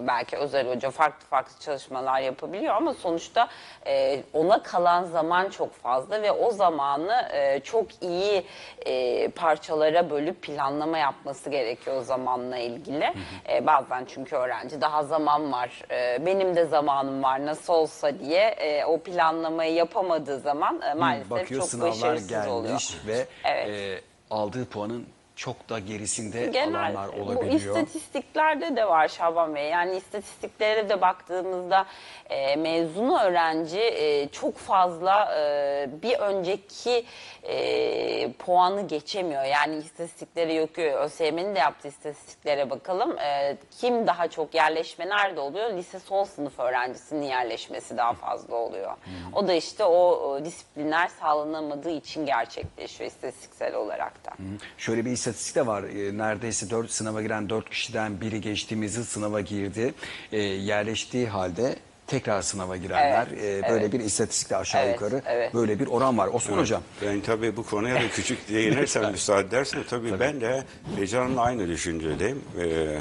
belki 0.00 0.36
özel 0.36 0.68
hoca 0.74 0.90
farklı 0.90 1.26
farklı 1.26 1.60
çalışmalar 1.60 2.20
yapabiliyor 2.20 2.74
ama 2.74 2.94
sonuçta 2.94 3.48
e, 3.86 4.22
ona 4.32 4.62
kalan 4.62 5.04
zaman 5.04 5.48
çok 5.50 5.74
fazla 5.74 6.22
ve 6.22 6.32
o 6.32 6.50
zamanı 6.50 7.28
e, 7.32 7.60
çok 7.60 8.02
iyi 8.02 8.44
e, 8.86 9.28
parçalara 9.28 10.10
bölüp 10.10 10.42
planlama 10.42 10.98
yapması 10.98 11.50
gerekiyor 11.50 11.96
o 11.96 12.02
zamanla 12.02 12.58
ilgili. 12.58 13.14
E, 13.48 13.66
bazen 13.66 14.04
çünkü 14.04 14.36
öğrenci 14.36 14.80
daha 14.80 15.02
zaman 15.02 15.52
var, 15.52 15.82
e, 15.90 16.26
benim 16.26 16.56
de 16.56 16.64
zamanım 16.64 17.22
var 17.22 17.46
nasıl 17.46 17.72
olsa 17.72 18.18
diye 18.18 18.40
e, 18.48 18.84
o 18.84 18.98
planlamayı 18.98 19.74
yapamadığı 19.74 20.38
zaman 20.38 20.80
e, 20.82 20.94
maalesef 20.94 21.30
Bakıyor 21.30 21.70
çok 21.70 21.80
başarısız 21.80 22.28
gelmiş 22.28 22.48
oluyor. 22.48 22.92
ve 23.06 23.26
Evet. 23.44 23.68
e, 23.68 24.00
aldığı 24.30 24.64
puanın 24.64 25.06
çok 25.42 25.68
da 25.68 25.78
gerisinde 25.78 26.46
Genel 26.46 26.80
alanlar 26.80 27.18
bu 27.18 27.22
olabiliyor. 27.22 27.76
istatistiklerde 27.76 28.76
de 28.76 28.88
var 28.88 29.08
Şaban 29.08 29.54
Bey. 29.54 29.70
Yani 29.70 29.96
istatistiklere 29.96 30.88
de 30.88 31.00
baktığımızda 31.00 31.86
e, 32.30 32.56
mezun 32.56 33.18
öğrenci 33.18 33.80
e, 33.80 34.28
çok 34.28 34.56
fazla 34.56 35.34
e, 35.38 35.88
bir 36.02 36.18
önceki 36.18 37.04
e, 37.42 38.32
puanı 38.32 38.86
geçemiyor. 38.88 39.44
Yani 39.44 39.76
istatistiklere 39.76 40.54
yok. 40.54 40.78
ÖSYM'nin 40.78 41.54
de 41.54 41.58
yaptığı 41.58 41.88
istatistiklere 41.88 42.70
bakalım. 42.70 43.18
E, 43.18 43.56
kim 43.80 44.06
daha 44.06 44.28
çok 44.28 44.54
yerleşme 44.54 45.08
nerede 45.08 45.40
oluyor? 45.40 45.72
Lise 45.72 46.00
son 46.00 46.24
sınıf 46.24 46.58
öğrencisinin 46.58 47.26
yerleşmesi 47.26 47.96
daha 47.96 48.12
fazla 48.12 48.56
oluyor. 48.56 48.92
O 49.32 49.48
da 49.48 49.52
işte 49.52 49.84
o, 49.84 49.98
o 50.08 50.44
disiplinler 50.44 51.08
sağlanamadığı 51.08 51.90
için 51.90 52.26
gerçekleşiyor 52.26 53.10
istatistiksel 53.10 53.74
olarak 53.74 54.24
da. 54.24 54.30
Şöyle 54.78 55.04
bir 55.04 55.10
istatistik 55.10 55.31
de 55.32 55.66
var. 55.66 55.82
E, 55.82 56.18
neredeyse 56.18 56.70
4 56.70 56.90
sınava 56.90 57.22
giren 57.22 57.48
4 57.48 57.70
kişiden 57.70 58.20
biri 58.20 58.40
geçtiğimiz 58.40 58.96
yıl 58.96 59.04
sınava 59.04 59.40
girdi. 59.40 59.94
E, 60.32 60.38
yerleştiği 60.40 61.26
halde 61.28 61.76
tekrar 62.06 62.42
sınava 62.42 62.76
girenler. 62.76 63.26
Evet, 63.32 63.64
e, 63.64 63.68
böyle 63.70 63.84
evet. 63.84 63.92
bir 63.92 64.00
istatistikle 64.00 64.56
aşağı 64.56 64.84
Evet, 64.84 64.94
yukarı 64.94 65.22
evet. 65.26 65.54
böyle 65.54 65.80
bir 65.80 65.86
oran 65.86 66.18
var. 66.18 66.28
Osman 66.32 66.58
Hocam. 66.58 66.82
Ben 67.02 67.20
tabii 67.20 67.56
bu 67.56 67.66
konuya 67.66 67.94
da 67.94 68.08
küçük 68.08 68.48
değinirsem 68.48 69.10
müsaade 69.10 69.48
edersen 69.48 69.82
tabii, 69.90 70.20
ben 70.20 70.40
de 70.40 70.64
Becan'la 71.00 71.40
aynı 71.42 71.68
düşüncedeyim. 71.68 72.42
Ee, 72.60 72.98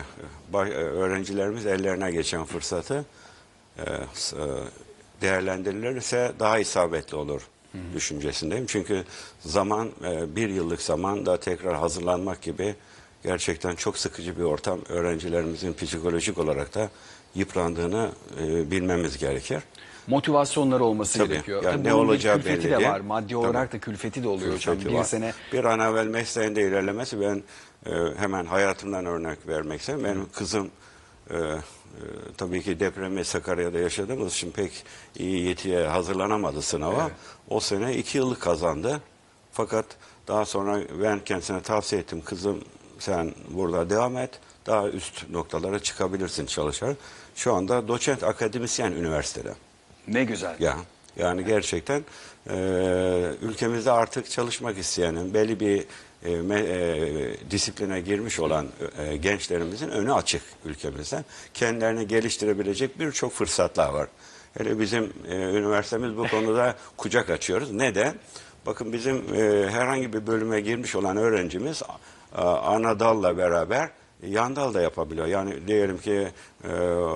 baş- 0.54 0.70
e, 0.70 0.74
öğrencilerimiz 0.74 1.66
ellerine 1.66 2.12
geçen 2.12 2.46
fırsatı 2.46 3.06
e, 3.78 3.82
e, 3.84 3.98
değerlendirilirse 5.22 6.32
daha 6.40 6.60
isabetli 6.60 7.16
olur 7.18 7.42
düşüncesindeyim. 7.96 8.66
Çünkü 8.66 9.04
zaman 9.40 9.90
e, 10.04 10.36
bir 10.36 10.50
yıllık 10.50 10.82
zaman 10.82 11.26
da 11.26 11.40
tekrar 11.40 11.76
hazırlanmak 11.78 12.42
gibi 12.42 12.76
gerçekten 13.24 13.76
çok 13.76 13.98
sıkıcı 13.98 14.38
bir 14.38 14.44
ortam. 14.44 14.80
Öğrencilerimizin 14.90 15.74
psikolojik 15.74 16.38
olarak 16.38 16.74
da 16.76 16.90
yıprandığını 17.36 18.10
e, 18.40 18.72
bilmemiz 18.72 19.18
gerekir. 19.18 19.64
Motivasyonları 20.08 20.84
olması 20.84 21.18
Tabii. 21.18 21.34
gerekiyor. 21.34 21.64
Yani 21.64 21.74
Tabii 21.74 21.88
ne 21.88 21.94
olacağı 21.94 22.36
külfeti 22.38 22.72
belli 22.72 22.80
de 22.84 22.90
var. 22.90 23.00
Maddi 23.00 23.28
Tabii. 23.28 23.38
olarak 23.38 23.74
da 23.74 23.80
külfeti 23.80 24.24
de 24.24 24.28
oluyor. 24.28 24.52
Külfeti 24.52 24.86
Bir 24.86 24.94
var. 24.94 25.04
sene 25.04 25.34
Bir 25.54 25.64
an 25.64 25.80
evvel 25.80 26.08
mesleğinde 26.08 26.62
ilerlemesi 26.62 27.22
ben 27.22 27.44
e, 27.86 27.92
hemen 28.18 28.46
hayatımdan 28.46 29.06
örnek 29.06 29.48
vermek 29.48 29.80
istedim. 29.80 30.04
Benim 30.04 30.26
kızım 30.36 30.70
e, 31.32 31.36
e, 31.98 32.34
tabii 32.38 32.64
ki 32.64 32.80
depremi 32.80 33.26
Sakarya'da 33.26 33.80
yaşadığımız 33.80 34.34
için 34.34 34.52
pek 34.52 34.84
iyi 35.20 35.48
yetiye 35.48 35.88
hazırlanamadı 35.88 36.62
sınava. 36.62 37.12
O 37.50 37.60
sene 37.60 37.98
iki 37.98 38.18
yıllık 38.18 38.42
kazandı. 38.42 39.02
Fakat 39.52 39.86
daha 40.28 40.46
sonra 40.46 40.80
ben 41.04 41.20
kendisine 41.20 41.62
tavsiye 41.62 42.02
ettim. 42.02 42.22
Kızım 42.26 42.62
sen 43.00 43.34
burada 43.50 43.90
devam 43.90 44.18
et. 44.18 44.40
Daha 44.66 44.88
üst 44.88 45.30
noktalara 45.30 45.80
çıkabilirsin 45.80 46.46
çalışarak. 46.46 46.98
Şu 47.36 47.54
anda 47.54 47.88
doçent 47.88 48.24
akademisyen 48.24 48.92
üniversitede. 48.92 49.54
ne 50.08 50.24
güzel. 50.24 50.56
Ya 50.60 50.78
yani 51.18 51.46
gerçekten 51.46 52.04
e, 52.50 52.56
ülkemizde 53.42 53.92
artık 53.92 54.30
çalışmak 54.30 54.78
isteyenin 54.78 55.34
belli 55.34 55.60
bir 55.60 55.86
e, 56.26 56.32
e, 56.32 57.52
disipline 57.52 58.02
girmiş 58.02 58.40
olan 58.40 58.68
e, 58.98 59.18
gençlerimizin 59.18 59.90
önü 59.90 60.14
açık 60.14 60.42
ülkemizde. 60.66 61.24
Kendilerini 61.54 62.08
geliştirebilecek 62.08 63.00
birçok 63.00 63.34
fırsatlar 63.34 63.90
var. 63.94 64.08
Hele 64.58 64.80
bizim 64.80 65.14
e, 65.30 65.36
üniversitemiz 65.36 66.18
bu 66.18 66.28
konuda 66.28 66.76
kucak 66.98 67.30
açıyoruz. 67.30 67.72
Neden? 67.72 68.16
Bakın 68.66 68.94
bizim 68.94 69.16
e, 69.36 69.70
herhangi 69.70 70.14
bir 70.14 70.28
bölüme 70.28 70.62
girmiş 70.62 70.96
olan 70.96 71.18
öğrencimiz 71.18 71.84
a- 72.36 72.58
ana 72.60 73.00
dalla 73.00 73.38
beraber 73.38 73.90
yan 74.28 74.56
dal 74.56 74.74
da 74.74 74.82
yapabiliyor. 74.82 75.28
Yani 75.28 75.68
diyelim 75.68 75.98
ki 75.98 76.28
e, 76.64 76.70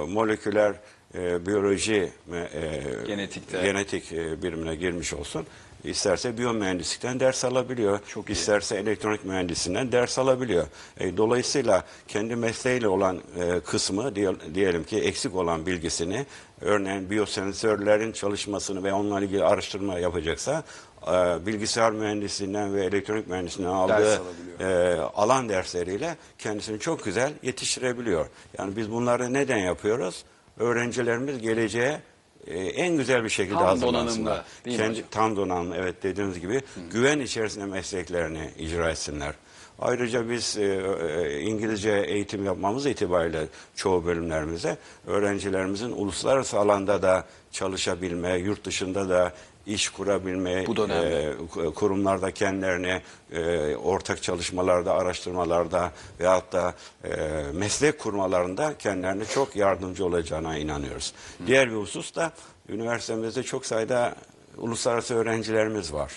moleküler 0.07 0.75
e, 1.15 1.45
biyoloji 1.45 2.11
e, 2.33 2.81
Genetikte. 3.07 3.61
genetik 3.61 4.11
e, 4.11 4.43
birimine 4.43 4.75
girmiş 4.75 5.13
olsun. 5.13 5.45
İsterse 5.83 6.37
biyomühendislikten 6.37 7.19
ders 7.19 7.45
alabiliyor. 7.45 7.99
Çok 8.07 8.29
iyi. 8.29 8.31
isterse 8.31 8.75
elektronik 8.77 9.25
mühendisinden 9.25 9.91
ders 9.91 10.19
alabiliyor. 10.19 10.67
E, 10.99 11.17
dolayısıyla 11.17 11.83
kendi 12.07 12.35
mesleğiyle 12.35 12.87
olan 12.87 13.21
e, 13.39 13.59
kısmı 13.59 14.15
diye- 14.15 14.35
diyelim 14.53 14.83
ki 14.83 14.97
eksik 14.99 15.35
olan 15.35 15.65
bilgisini 15.65 16.25
örneğin 16.61 17.09
biyosensörlerin 17.09 18.11
çalışmasını 18.11 18.83
ve 18.83 18.93
onunla 18.93 19.21
ilgili 19.21 19.43
araştırma 19.43 19.99
yapacaksa 19.99 20.63
e, 21.07 21.45
bilgisayar 21.45 21.91
mühendisliğinden 21.91 22.75
ve 22.75 22.85
elektronik 22.85 23.27
mühendisliğinden 23.27 23.73
aldığı 23.75 24.21
e, 24.59 24.95
alan 25.15 25.49
dersleriyle 25.49 26.15
kendisini 26.37 26.79
çok 26.79 27.03
güzel 27.05 27.33
yetiştirebiliyor. 27.43 28.27
Yani 28.57 28.75
biz 28.75 28.91
bunları 28.91 29.33
neden 29.33 29.57
yapıyoruz? 29.57 30.23
Öğrencilerimiz 30.59 31.39
geleceğe 31.41 31.99
e, 32.47 32.59
en 32.59 32.97
güzel 32.97 33.23
bir 33.23 33.29
şekilde 33.29 33.55
Tam 33.57 33.65
hazırlansınlar. 33.65 34.43
donanımlı, 34.65 34.77
Kendi, 34.77 34.89
hocam? 34.97 35.07
tam 35.11 35.35
donanımlı 35.37 35.75
evet 35.75 36.03
dediğiniz 36.03 36.39
gibi 36.39 36.61
güven 36.91 37.19
içerisinde 37.19 37.65
mesleklerini 37.65 38.49
icra 38.57 38.89
etsinler. 38.91 39.33
Ayrıca 39.79 40.29
biz 40.29 40.57
e, 40.57 40.63
e, 40.63 41.39
İngilizce 41.41 41.91
eğitim 42.07 42.45
yapmamız 42.45 42.85
itibariyle 42.85 43.45
çoğu 43.75 44.05
bölümlerimize 44.05 44.77
öğrencilerimizin 45.07 45.91
uluslararası 45.91 46.59
alanda 46.59 47.01
da 47.01 47.25
çalışabilme, 47.51 48.37
yurt 48.37 48.65
dışında 48.65 49.09
da 49.09 49.33
iş 49.67 49.89
kurabilme, 49.89 50.67
Bu 50.67 50.75
da 50.75 50.83
önemli. 50.83 51.35
e, 51.67 51.73
kurumlarda 51.73 52.31
kendilerini 52.31 53.01
e, 53.31 53.75
ortak 53.75 54.23
çalışmalarda, 54.23 54.93
araştırmalarda 54.93 55.91
veyahut 56.19 56.51
da 56.53 56.73
e, 57.03 57.09
meslek 57.53 57.99
kurmalarında 57.99 58.77
kendilerine 58.77 59.25
çok 59.25 59.55
yardımcı 59.55 60.05
olacağına 60.05 60.57
inanıyoruz. 60.57 61.13
Diğer 61.47 61.71
bir 61.71 61.75
husus 61.75 62.15
da 62.15 62.31
üniversitemizde 62.69 63.43
çok 63.43 63.65
sayıda 63.65 64.15
uluslararası 64.57 65.15
öğrencilerimiz 65.15 65.93
var. 65.93 66.11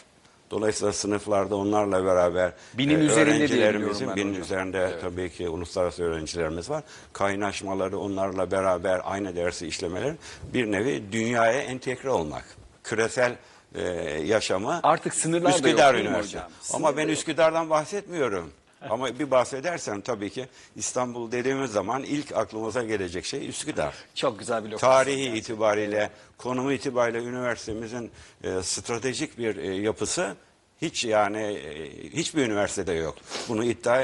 Dolayısıyla 0.50 0.92
sınıflarda 0.92 1.56
onlarla 1.56 2.04
beraber 2.04 2.52
Binin 2.74 3.00
üzerinde 3.00 3.48
diye 3.48 3.66
öğrencilerimizin 3.66 4.16
binin 4.16 4.30
hocam. 4.30 4.42
üzerinde 4.42 4.92
tabii 5.00 5.30
ki 5.30 5.48
uluslararası 5.48 6.02
öğrencilerimiz 6.02 6.70
var. 6.70 6.82
Kaynaşmaları 7.12 7.98
onlarla 7.98 8.50
beraber 8.50 9.00
aynı 9.04 9.36
dersi 9.36 9.66
işlemeleri 9.66 10.14
bir 10.54 10.72
nevi 10.72 11.02
dünyaya 11.12 11.60
entegre 11.62 12.10
olmak. 12.10 12.44
Küresel 12.88 13.36
e, 13.74 13.82
yaşamı 14.24 14.80
Artık 14.82 15.14
sınırlar 15.14 15.44
da 15.44 15.56
yok, 15.56 15.66
Üsküdar 15.66 15.94
değil 15.94 16.04
mi 16.04 16.10
Üniversitesi. 16.10 16.44
Ama 16.74 16.90
ben 16.90 16.96
da 16.96 17.10
yok. 17.10 17.18
Üsküdar'dan 17.18 17.70
bahsetmiyorum. 17.70 18.52
Ama 18.90 19.18
bir 19.18 19.30
bahsedersem 19.30 20.00
tabii 20.00 20.30
ki 20.30 20.48
İstanbul 20.76 21.32
dediğimiz 21.32 21.70
zaman 21.72 22.02
ilk 22.02 22.32
aklımıza 22.36 22.84
gelecek 22.84 23.24
şey 23.24 23.48
Üsküdar. 23.48 23.94
Çok 24.14 24.38
güzel 24.38 24.64
bir 24.64 24.70
lokasyon. 24.70 24.90
Tarihi 24.90 25.38
itibariyle, 25.38 26.10
konumu 26.38 26.72
itibariyle 26.72 27.18
üniversitemizin 27.18 28.10
e, 28.44 28.62
stratejik 28.62 29.38
bir 29.38 29.56
e, 29.56 29.74
yapısı 29.74 30.36
hiç 30.82 31.04
yani 31.04 31.42
e, 31.42 31.90
hiçbir 32.10 32.46
üniversitede 32.46 32.92
yok. 32.92 33.14
Bunu 33.48 33.64
iddia 33.64 34.02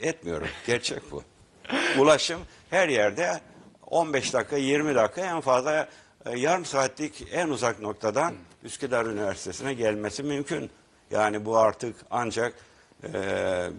etmiyorum. 0.00 0.48
Gerçek 0.66 1.10
bu. 1.10 1.22
Ulaşım 1.98 2.40
her 2.70 2.88
yerde 2.88 3.40
15 3.86 4.32
dakika, 4.32 4.56
20 4.56 4.94
dakika 4.94 5.20
en 5.20 5.40
fazla 5.40 5.88
e, 6.26 6.38
yarım 6.38 6.64
saatlik 6.64 7.26
en 7.32 7.48
uzak 7.48 7.80
noktadan 7.80 8.34
Üsküdar 8.64 9.06
Üniversitesi'ne 9.06 9.74
gelmesi 9.74 10.22
mümkün. 10.22 10.70
Yani 11.10 11.44
bu 11.44 11.58
artık 11.58 11.96
ancak 12.10 12.54
e, 13.04 13.10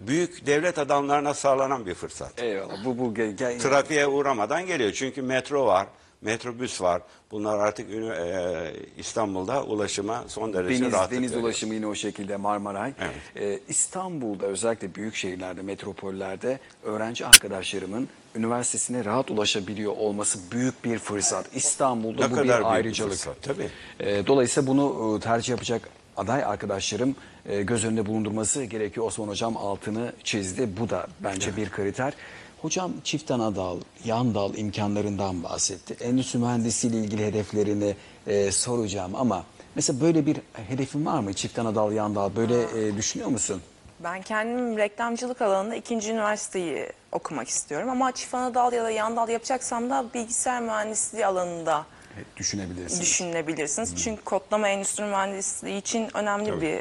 büyük 0.06 0.46
devlet 0.46 0.78
adamlarına 0.78 1.34
sağlanan 1.34 1.86
bir 1.86 1.94
fırsat 1.94 2.42
Eyvallah. 2.42 2.84
Bu 2.84 2.98
bu 2.98 3.14
ge- 3.14 3.36
ge- 3.36 3.58
trafiğe 3.58 4.06
uğramadan 4.06 4.66
geliyor. 4.66 4.92
Çünkü 4.92 5.22
metro 5.22 5.66
var, 5.66 5.86
metrobüs 6.20 6.82
var. 6.82 7.02
Bunlar 7.30 7.58
artık 7.58 7.90
e, 7.90 8.74
İstanbul'da 8.98 9.64
ulaşıma 9.64 10.24
son 10.28 10.52
derece 10.52 10.80
deniz 10.82 10.92
rahatlık 10.92 11.18
deniz 11.18 11.30
veriyor. 11.30 11.44
ulaşımı 11.44 11.74
yine 11.74 11.86
o 11.86 11.94
şekilde 11.94 12.36
Marmaray. 12.36 12.92
Ee, 13.36 13.58
İstanbul'da 13.68 14.46
özellikle 14.46 14.94
büyük 14.94 15.14
şehirlerde, 15.14 15.62
metropollerde 15.62 16.58
öğrenci 16.84 17.26
arkadaşlarımın 17.26 18.08
üniversitesine 18.34 19.04
rahat 19.04 19.30
ulaşabiliyor 19.30 19.96
olması 19.96 20.38
büyük 20.52 20.84
bir 20.84 20.98
fırsat. 20.98 21.46
İstanbul'da 21.56 22.24
Ne 22.24 22.30
bu 22.30 22.34
kadar 22.34 22.44
bir 22.44 22.52
büyük 22.52 22.60
bir 22.60 22.70
ayrıcalık. 22.70 23.12
fırsat, 23.12 23.42
tabii. 23.42 23.68
Ee, 24.00 24.26
dolayısıyla 24.26 24.66
bunu 24.66 25.16
e, 25.16 25.20
tercih 25.20 25.50
yapacak 25.50 25.88
aday 26.16 26.44
arkadaşlarım 26.44 27.16
e, 27.46 27.62
göz 27.62 27.84
önünde 27.84 28.06
bulundurması 28.06 28.64
gerekiyor. 28.64 29.06
Osman 29.06 29.28
Hocam 29.28 29.56
altını 29.56 30.12
çizdi. 30.24 30.68
Bu 30.80 30.90
da 30.90 31.06
bence 31.20 31.56
bir 31.56 31.70
kriter. 31.70 32.12
Hocam 32.62 32.92
çift 33.04 33.30
ana 33.30 33.56
dal, 33.56 33.76
yan 34.04 34.34
dal 34.34 34.54
imkanlarından 34.54 35.42
bahsetti. 35.42 36.04
Endüstri 36.04 36.38
mühendisliği 36.38 36.92
ile 36.94 37.00
ilgili 37.00 37.26
hedeflerini 37.26 37.96
e, 38.26 38.52
soracağım 38.52 39.14
ama 39.14 39.44
mesela 39.74 40.00
böyle 40.00 40.26
bir 40.26 40.36
hedefin 40.68 41.06
var 41.06 41.20
mı? 41.20 41.34
Çift 41.34 41.58
ana 41.58 41.74
dal, 41.74 41.92
yan 41.92 42.14
dal 42.14 42.36
böyle 42.36 42.62
e, 42.62 42.96
düşünüyor 42.96 43.30
musun? 43.30 43.62
Ben 44.04 44.22
kendim 44.22 44.78
reklamcılık 44.78 45.42
alanında 45.42 45.74
ikinci 45.74 46.10
üniversiteyi 46.12 46.86
okumak 47.12 47.48
istiyorum. 47.48 47.90
Ama 47.90 48.12
çift 48.12 48.34
ana 48.34 48.54
dal 48.54 48.72
ya 48.72 48.84
da 48.84 48.90
yan 48.90 49.16
dal 49.16 49.28
yapacaksam 49.28 49.90
da 49.90 50.06
bilgisayar 50.14 50.62
mühendisliği 50.62 51.26
alanında 51.26 51.86
Evet, 52.16 52.26
düşünebilirsiniz. 52.36 53.00
düşünebilirsiniz. 53.00 53.96
Çünkü 54.04 54.24
kodlama 54.24 54.68
endüstri 54.68 55.04
mühendisliği 55.04 55.78
için 55.80 56.16
önemli 56.16 56.60
bir 56.60 56.74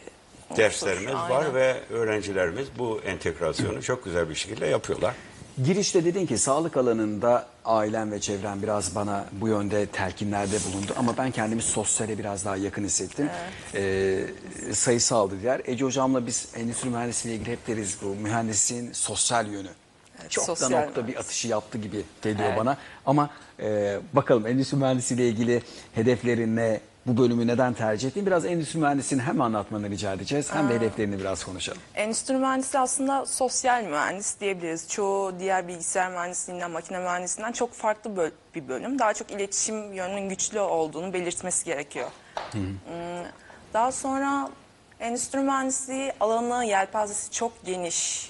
unsur. 0.50 0.58
Derslerimiz 0.58 1.14
var 1.14 1.54
ve 1.56 1.76
öğrencilerimiz 1.90 2.68
bu 2.80 3.00
entegrasyonu 3.06 3.82
çok 3.82 4.06
güzel 4.06 4.30
bir 4.30 4.36
şekilde 4.36 4.66
yapıyorlar. 4.66 5.16
Girişte 5.66 6.06
dedin 6.06 6.26
ki 6.26 6.38
sağlık 6.38 6.78
alanında 6.78 7.46
ailem 7.66 8.12
ve 8.12 8.20
çevrem 8.20 8.62
biraz 8.64 8.96
bana 8.96 9.26
bu 9.32 9.48
yönde 9.48 9.86
telkinlerde 9.86 10.58
bulundu. 10.72 10.94
Ama 10.98 11.18
ben 11.18 11.32
kendimi 11.32 11.62
sosyale 11.62 12.18
biraz 12.18 12.46
daha 12.46 12.58
yakın 12.58 12.84
hissettim. 12.84 13.30
Ee, 13.76 14.20
sayısal 14.74 15.32
dediler. 15.32 15.62
Ece 15.66 15.86
hocamla 15.86 16.28
biz 16.28 16.48
endüstri 16.56 16.90
mühendisliğiyle 16.90 17.42
ilgili 17.42 17.54
hep 17.56 17.68
deriz 17.68 17.98
bu 18.02 18.06
mühendisliğin 18.06 18.92
sosyal 18.92 19.48
yönü. 19.48 19.70
Çok 20.30 20.46
sosyal 20.46 20.72
da 20.72 20.82
nokta 20.82 21.02
bir 21.02 21.08
mühendis. 21.08 21.26
atışı 21.26 21.48
yaptı 21.48 21.78
gibi 21.78 22.04
geliyor 22.22 22.58
bana. 22.58 22.78
Ama 23.06 23.30
e, 23.60 24.00
bakalım 24.14 24.48
endüstri 24.48 24.78
mühendisliğiyle 24.78 25.30
ilgili 25.30 25.64
hedeflerin 25.96 26.56
ne? 26.56 26.82
Bu 27.08 27.18
bölümü 27.18 27.48
neden 27.48 27.74
tercih 27.74 28.08
ettin? 28.08 28.26
Biraz 28.26 28.46
endüstri 28.46 28.80
mühendisliğini 28.80 29.24
hem 29.26 29.42
anlatmanı 29.42 29.90
rica 29.90 30.14
edeceğiz 30.14 30.54
hem 30.54 30.70
de 30.70 30.74
hedeflerini 30.76 31.20
biraz 31.20 31.44
konuşalım. 31.44 31.82
Endüstri 31.96 32.34
mühendisi 32.36 32.80
aslında 32.80 33.26
sosyal 33.26 33.84
mühendis 33.84 34.40
diyebiliriz. 34.40 34.90
Çoğu 34.90 35.40
diğer 35.40 35.68
bilgisayar 35.68 36.12
mühendisliğinden, 36.12 36.72
makine 36.72 37.00
mühendisliğinden 37.00 37.52
çok 37.52 37.74
farklı 37.74 38.16
böl- 38.18 38.32
bir 38.56 38.68
bölüm. 38.68 39.00
Daha 39.00 39.14
çok 39.14 39.32
iletişim 39.32 39.94
yönünün 39.94 40.30
güçlü 40.30 40.60
olduğunu 40.60 41.14
belirtmesi 41.14 41.66
gerekiyor. 41.66 42.08
Hmm, 42.52 42.62
Daha 43.74 43.92
sonra 43.92 44.50
endüstri 45.00 45.40
mühendisliği 45.40 46.14
alanı, 46.20 46.66
yelpazesi 46.66 47.32
çok 47.32 47.66
geniş. 47.66 48.30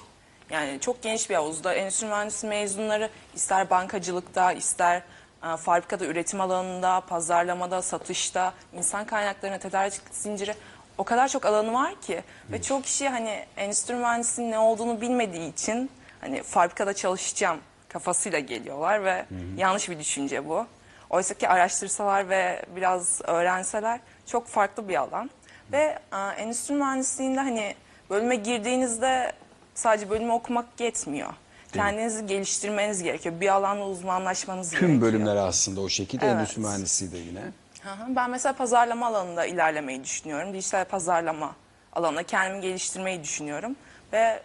Yani 0.50 0.80
çok 0.80 1.02
geniş 1.02 1.30
bir 1.30 1.36
havuzda. 1.36 1.74
Endüstri 1.74 2.08
mühendisi 2.08 2.48
mezunları 2.48 3.10
ister 3.36 3.70
bankacılıkta, 3.70 4.52
ister 4.52 5.02
fabrikada 5.42 6.06
üretim 6.06 6.42
alanında, 6.42 7.02
pazarlamada, 7.02 7.82
satışta, 7.82 8.54
insan 8.74 9.06
kaynaklarına, 9.06 9.58
tedarik 9.58 10.02
zinciri 10.12 10.56
o 10.98 11.04
kadar 11.04 11.28
çok 11.28 11.46
alanı 11.46 11.74
var 11.74 12.02
ki 12.02 12.24
ve 12.52 12.62
çok 12.62 12.84
kişi 12.84 13.10
hani 13.10 13.46
endüstri 13.58 13.96
mühendisliğinin 13.96 14.52
ne 14.52 14.60
olduğunu 14.60 15.02
bilmediği 15.02 15.54
için 15.54 15.92
hani 16.22 16.44
fabrikada 16.44 16.94
çalışacağım 16.94 17.60
kafasıyla 17.90 18.40
geliyorlar 18.40 19.04
ve 19.04 19.26
yanlış 19.58 19.90
bir 19.90 20.00
düşünce 20.00 20.50
bu. 20.50 20.66
Oysa 21.10 21.34
ki 21.34 21.50
araştırsalar 21.50 22.30
ve 22.30 22.66
biraz 22.76 23.22
öğrenseler 23.24 24.00
çok 24.26 24.48
farklı 24.48 24.90
bir 24.90 24.96
alan. 24.96 25.30
Ve 25.72 26.00
e, 26.14 26.18
endüstri 26.42 26.76
mühendisliğinde 26.76 27.40
hani 27.40 27.76
bölüme 28.10 28.36
girdiğinizde 28.36 29.34
sadece 29.76 30.10
bölümü 30.10 30.32
okumak 30.32 30.66
yetmiyor. 30.80 31.34
Kendinizi 31.78 32.26
geliştirmeniz 32.26 33.04
gerekiyor. 33.04 33.42
Bir 33.42 33.48
alanda 33.48 33.86
uzmanlaşmanız 33.86 34.72
gerekiyor. 34.72 34.92
Tüm 34.92 35.02
bölümler 35.02 35.36
aslında 35.36 35.82
o 35.82 35.90
şekilde 35.90 36.26
Evet. 36.26 36.36
endüstri 36.36 36.62
mühendisliği 36.62 37.12
de 37.12 37.18
yine. 37.18 37.40
Hı 37.82 37.90
hı. 37.90 38.16
Ben 38.16 38.30
mesela 38.30 38.54
pazarlama 38.54 39.08
alanında 39.08 39.46
ilerlemeyi 39.46 40.04
düşünüyorum. 40.04 40.54
Dijital 40.54 40.86
pazarlama 40.86 41.56
alanında 41.94 42.24
kendimi 42.24 42.62
geliştirmeyi 42.62 43.24
düşünüyorum. 43.24 43.76
Ve 44.14 44.40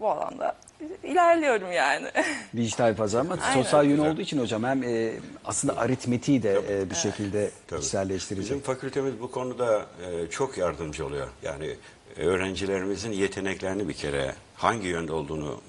bu 0.00 0.08
alanda 0.10 0.56
ilerliyorum 1.02 1.72
yani. 1.72 2.06
Dijital 2.56 2.96
pazarlama 2.96 3.38
Aynen. 3.42 3.62
sosyal 3.62 3.84
yönü 3.84 3.96
Güzel. 3.96 4.10
olduğu 4.12 4.20
için 4.20 4.38
hocam 4.38 4.64
hem 4.64 4.82
e, 4.82 5.12
aslında 5.44 5.76
aritmetiği 5.76 6.42
de 6.42 6.60
e, 6.68 6.90
bir 6.90 6.94
şekilde 6.94 7.50
Tabii. 7.68 7.80
içselleştirecek. 7.80 8.44
Bizim 8.44 8.60
fakültemiz 8.60 9.20
bu 9.20 9.30
konuda 9.30 9.86
e, 10.06 10.30
çok 10.30 10.58
yardımcı 10.58 11.06
oluyor. 11.06 11.28
Yani 11.42 11.76
e, 12.16 12.22
öğrencilerimizin 12.26 13.12
yeteneklerini 13.12 13.88
bir 13.88 13.94
kere 13.94 14.34
hangi 14.54 14.86
yönde 14.88 15.12
olduğunu 15.12 15.60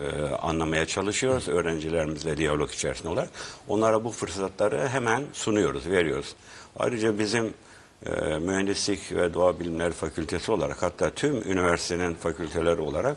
e, 0.00 0.34
anlamaya 0.34 0.86
çalışıyoruz 0.86 1.48
öğrencilerimizle 1.48 2.36
diyalog 2.36 2.70
içerisinde 2.70 3.08
olarak. 3.08 3.28
Onlara 3.68 4.04
bu 4.04 4.10
fırsatları 4.10 4.88
hemen 4.88 5.24
sunuyoruz, 5.32 5.86
veriyoruz. 5.86 6.34
Ayrıca 6.78 7.18
bizim 7.18 7.54
e, 8.06 8.38
Mühendislik 8.38 9.12
ve 9.12 9.34
Doğa 9.34 9.60
Bilimleri 9.60 9.92
Fakültesi 9.92 10.52
olarak 10.52 10.82
hatta 10.82 11.10
tüm 11.10 11.36
üniversitenin 11.36 12.14
fakülteleri 12.14 12.80
olarak 12.80 13.16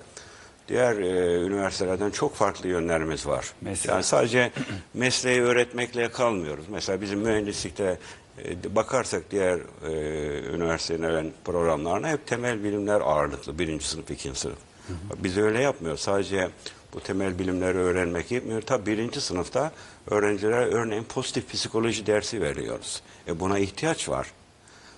diğer 0.68 0.98
e, 0.98 1.42
üniversitelerden 1.46 2.10
çok 2.10 2.36
farklı 2.36 2.70
yönlerimiz 2.70 3.28
var. 3.28 3.54
Mesela? 3.62 3.94
Yani 3.94 4.04
sadece 4.04 4.52
mesleği 4.94 5.42
öğretmekle 5.42 6.12
kalmıyoruz. 6.12 6.66
Mesela 6.70 7.02
bizim 7.02 7.20
mühendislikte 7.20 7.98
e, 8.46 8.76
bakarsak 8.76 9.32
diğer 9.32 9.60
e, 9.88 9.92
üniversitelerin 10.56 11.34
programlarına 11.46 12.10
hep 12.10 12.28
temel 12.28 12.64
bilimler 12.64 13.02
ağırlıklı. 13.02 13.60
Birinci 13.60 13.88
sınıf, 13.88 14.12
ikinci 14.12 14.40
sınıf. 14.40 14.69
Biz 15.18 15.38
öyle 15.38 15.62
yapmıyoruz. 15.62 16.02
Sadece 16.02 16.50
bu 16.94 17.00
temel 17.00 17.40
bilimleri 17.40 17.78
öğrenmek 17.78 18.32
yetmiyor. 18.32 18.62
Tabii 18.62 18.86
birinci 18.92 19.22
sınıfta 19.22 19.72
öğrencilere 20.08 20.66
örneğin 20.66 21.04
pozitif 21.04 21.52
psikoloji 21.54 22.06
dersi 22.06 22.42
veriyoruz. 22.42 23.02
E 23.28 23.40
buna 23.40 23.60
ihtiyaç 23.60 24.10
var. 24.10 24.28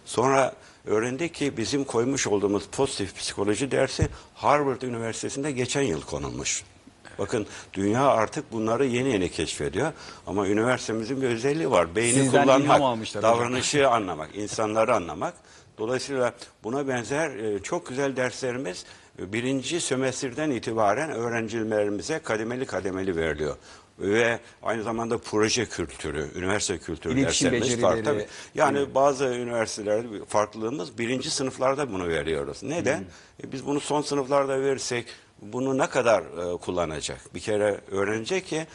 Sonra 0.05 0.53
öğrendik 0.85 1.33
ki 1.33 1.57
bizim 1.57 1.83
koymuş 1.83 2.27
olduğumuz 2.27 2.63
pozitif 2.71 3.17
psikoloji 3.17 3.71
dersi 3.71 4.07
Harvard 4.35 4.81
Üniversitesi'nde 4.81 5.51
geçen 5.51 5.81
yıl 5.81 6.01
konulmuş. 6.01 6.63
Bakın 7.19 7.47
dünya 7.73 8.07
artık 8.07 8.51
bunları 8.51 8.85
yeni 8.85 9.09
yeni 9.11 9.31
keşfediyor. 9.31 9.91
Ama 10.27 10.47
üniversitemizin 10.47 11.21
bir 11.21 11.27
özelliği 11.27 11.71
var. 11.71 11.95
Beyni 11.95 12.13
Sizden 12.13 12.43
kullanmak, 12.43 12.81
hocam. 12.81 13.23
davranışı 13.23 13.89
anlamak, 13.89 14.35
insanları 14.35 14.95
anlamak. 14.95 15.33
Dolayısıyla 15.77 16.33
buna 16.63 16.87
benzer 16.87 17.29
e, 17.35 17.59
çok 17.63 17.87
güzel 17.87 18.15
derslerimiz 18.15 18.85
birinci 19.19 19.81
sömestrden 19.81 20.51
itibaren 20.51 21.11
öğrencilerimize 21.11 22.19
kademeli 22.19 22.65
kademeli 22.65 23.15
veriliyor. 23.15 23.55
Ve 23.99 24.39
aynı 24.63 24.83
zamanda 24.83 25.17
proje 25.17 25.65
kültürü, 25.65 26.29
üniversite 26.35 26.77
kültürü 26.77 27.19
İletişim 27.19 27.51
derslerimiz 27.51 27.83
var. 27.83 27.99
Tabii. 28.03 28.27
Yani 28.55 28.95
bazı 28.95 29.25
üniversitelerde 29.25 30.25
farklılığımız 30.27 30.97
birinci 30.97 31.31
sınıflarda 31.31 31.91
bunu 31.93 32.07
veriyoruz. 32.07 32.63
Neden? 32.63 33.05
E, 33.43 33.51
biz 33.51 33.65
bunu 33.65 33.79
son 33.79 34.01
sınıflarda 34.01 34.61
verirsek 34.61 35.05
bunu 35.41 35.77
ne 35.77 35.87
kadar 35.87 36.21
e, 36.53 36.57
kullanacak? 36.57 37.35
Bir 37.35 37.39
kere 37.39 37.81
öğrenecek 37.91 38.47
ki 38.47 38.67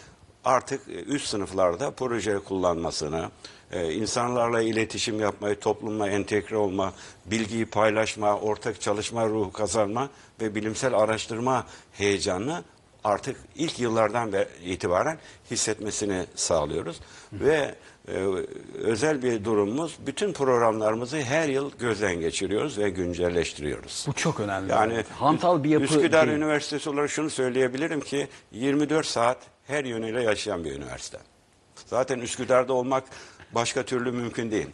artık 0.44 0.88
e, 0.88 0.92
üst 0.92 1.26
sınıflarda 1.26 1.90
proje 1.90 2.38
kullanmasını, 2.38 3.30
e, 3.72 3.92
insanlarla 3.92 4.62
iletişim 4.62 5.20
yapmayı, 5.20 5.60
toplumla 5.60 6.08
entegre 6.08 6.56
olma, 6.56 6.92
bilgiyi 7.26 7.66
paylaşma, 7.66 8.38
ortak 8.38 8.80
çalışma 8.80 9.28
ruhu 9.28 9.52
kazanma 9.52 10.08
ve 10.40 10.54
bilimsel 10.54 10.94
araştırma 10.94 11.66
heyecanını 11.92 12.64
artık 13.04 13.36
ilk 13.56 13.78
yıllardan 13.78 14.32
itibaren 14.64 15.18
hissetmesini 15.50 16.26
sağlıyoruz. 16.34 17.00
Ve 17.32 17.74
e, 18.08 18.12
özel 18.74 19.22
bir 19.22 19.44
durumumuz 19.44 19.98
bütün 20.06 20.32
programlarımızı 20.32 21.20
her 21.20 21.48
yıl 21.48 21.70
gözden 21.78 22.20
geçiriyoruz 22.20 22.78
ve 22.78 22.90
güncelleştiriyoruz. 22.90 24.04
Bu 24.08 24.12
çok 24.12 24.40
önemli. 24.40 24.72
Yani 24.72 25.04
hantal 25.18 25.64
bir 25.64 25.70
yapı 25.70 25.84
Üsküdar 25.84 26.26
değil. 26.26 26.38
Üniversitesi 26.38 26.90
olarak 26.90 27.10
şunu 27.10 27.30
söyleyebilirim 27.30 28.00
ki 28.00 28.28
24 28.52 29.06
saat 29.06 29.38
her 29.66 29.84
yönüyle 29.84 30.22
yaşayan 30.22 30.64
bir 30.64 30.72
üniversite. 30.72 31.18
Zaten 31.86 32.18
Üsküdar'da 32.18 32.72
olmak 32.72 33.04
başka 33.52 33.82
türlü 33.82 34.10
mümkün 34.12 34.50
değil. 34.50 34.66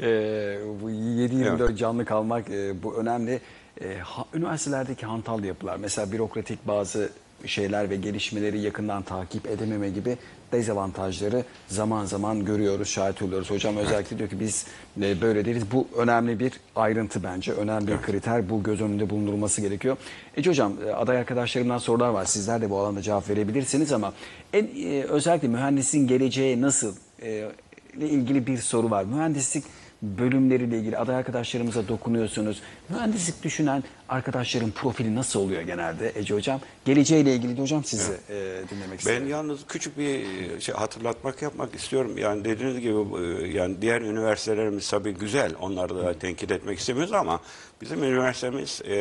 Ee, 0.00 0.58
bu 0.82 0.90
7-24 0.90 1.76
canlı 1.76 2.04
kalmak 2.04 2.50
e, 2.50 2.82
bu 2.82 2.94
önemli. 2.94 3.40
Ee, 3.80 3.96
ha- 4.02 4.24
üniversitelerdeki 4.34 5.06
hantal 5.06 5.44
yapılar 5.44 5.76
mesela 5.76 6.12
bürokratik 6.12 6.68
bazı 6.68 7.10
şeyler 7.46 7.90
ve 7.90 7.96
gelişmeleri 7.96 8.60
yakından 8.60 9.02
takip 9.02 9.46
edememe 9.46 9.90
gibi 9.90 10.16
dezavantajları 10.52 11.44
zaman 11.68 12.04
zaman 12.04 12.44
görüyoruz, 12.44 12.88
şahit 12.88 13.22
oluyoruz. 13.22 13.50
Hocam 13.50 13.76
özellikle 13.76 14.18
diyor 14.18 14.30
ki 14.30 14.40
biz 14.40 14.66
e, 15.02 15.20
böyle 15.20 15.44
değiliz. 15.44 15.62
Bu 15.72 15.88
önemli 15.96 16.40
bir 16.40 16.52
ayrıntı 16.76 17.22
bence. 17.22 17.52
Önemli 17.52 17.86
bir 17.88 18.02
kriter. 18.02 18.50
Bu 18.50 18.62
göz 18.62 18.80
önünde 18.80 19.10
bulundurulması 19.10 19.60
gerekiyor. 19.60 19.96
Ece 20.36 20.50
hocam 20.50 20.72
e, 20.86 20.90
aday 20.92 21.18
arkadaşlarımdan 21.18 21.78
sorular 21.78 22.08
var. 22.08 22.24
Sizler 22.24 22.60
de 22.60 22.70
bu 22.70 22.78
alanda 22.78 23.02
cevap 23.02 23.28
verebilirsiniz 23.30 23.92
ama 23.92 24.12
en 24.52 24.64
e, 24.64 25.02
özellikle 25.02 25.48
mühendisin 25.48 26.06
geleceği 26.06 26.60
nasıl 26.62 26.94
e, 27.22 27.48
ile 27.96 28.08
ilgili 28.08 28.46
bir 28.46 28.58
soru 28.58 28.90
var. 28.90 29.04
Mühendislik 29.04 29.64
bölümleriyle 30.02 30.78
ilgili 30.78 30.98
aday 30.98 31.16
arkadaşlarımıza 31.16 31.88
dokunuyorsunuz. 31.88 32.62
Mühendislik 32.88 33.42
düşünen 33.42 33.84
arkadaşların 34.08 34.70
profili 34.70 35.14
nasıl 35.14 35.40
oluyor 35.40 35.62
genelde 35.62 36.12
Ece 36.14 36.34
Hocam? 36.34 36.60
Geleceğiyle 36.84 37.34
ilgili 37.34 37.56
de 37.56 37.60
hocam 37.60 37.84
sizi 37.84 38.12
e, 38.12 38.34
dinlemek 38.70 38.90
Ben 38.90 38.96
istiyorum. 38.96 39.28
yalnız 39.28 39.60
küçük 39.68 39.98
bir 39.98 40.26
şey 40.60 40.74
hatırlatmak 40.74 41.42
yapmak 41.42 41.74
istiyorum. 41.74 42.18
Yani 42.18 42.44
dediğiniz 42.44 42.80
gibi 42.80 42.94
e, 43.24 43.46
yani 43.48 43.82
diğer 43.82 44.00
üniversitelerimiz 44.00 44.90
tabii 44.90 45.14
güzel. 45.14 45.54
Onları 45.60 45.96
da 45.96 46.18
tenkit 46.18 46.50
etmek 46.50 46.78
istemiyoruz 46.78 47.12
ama 47.12 47.40
bizim 47.80 48.02
üniversitemiz 48.04 48.82
e, 48.84 48.94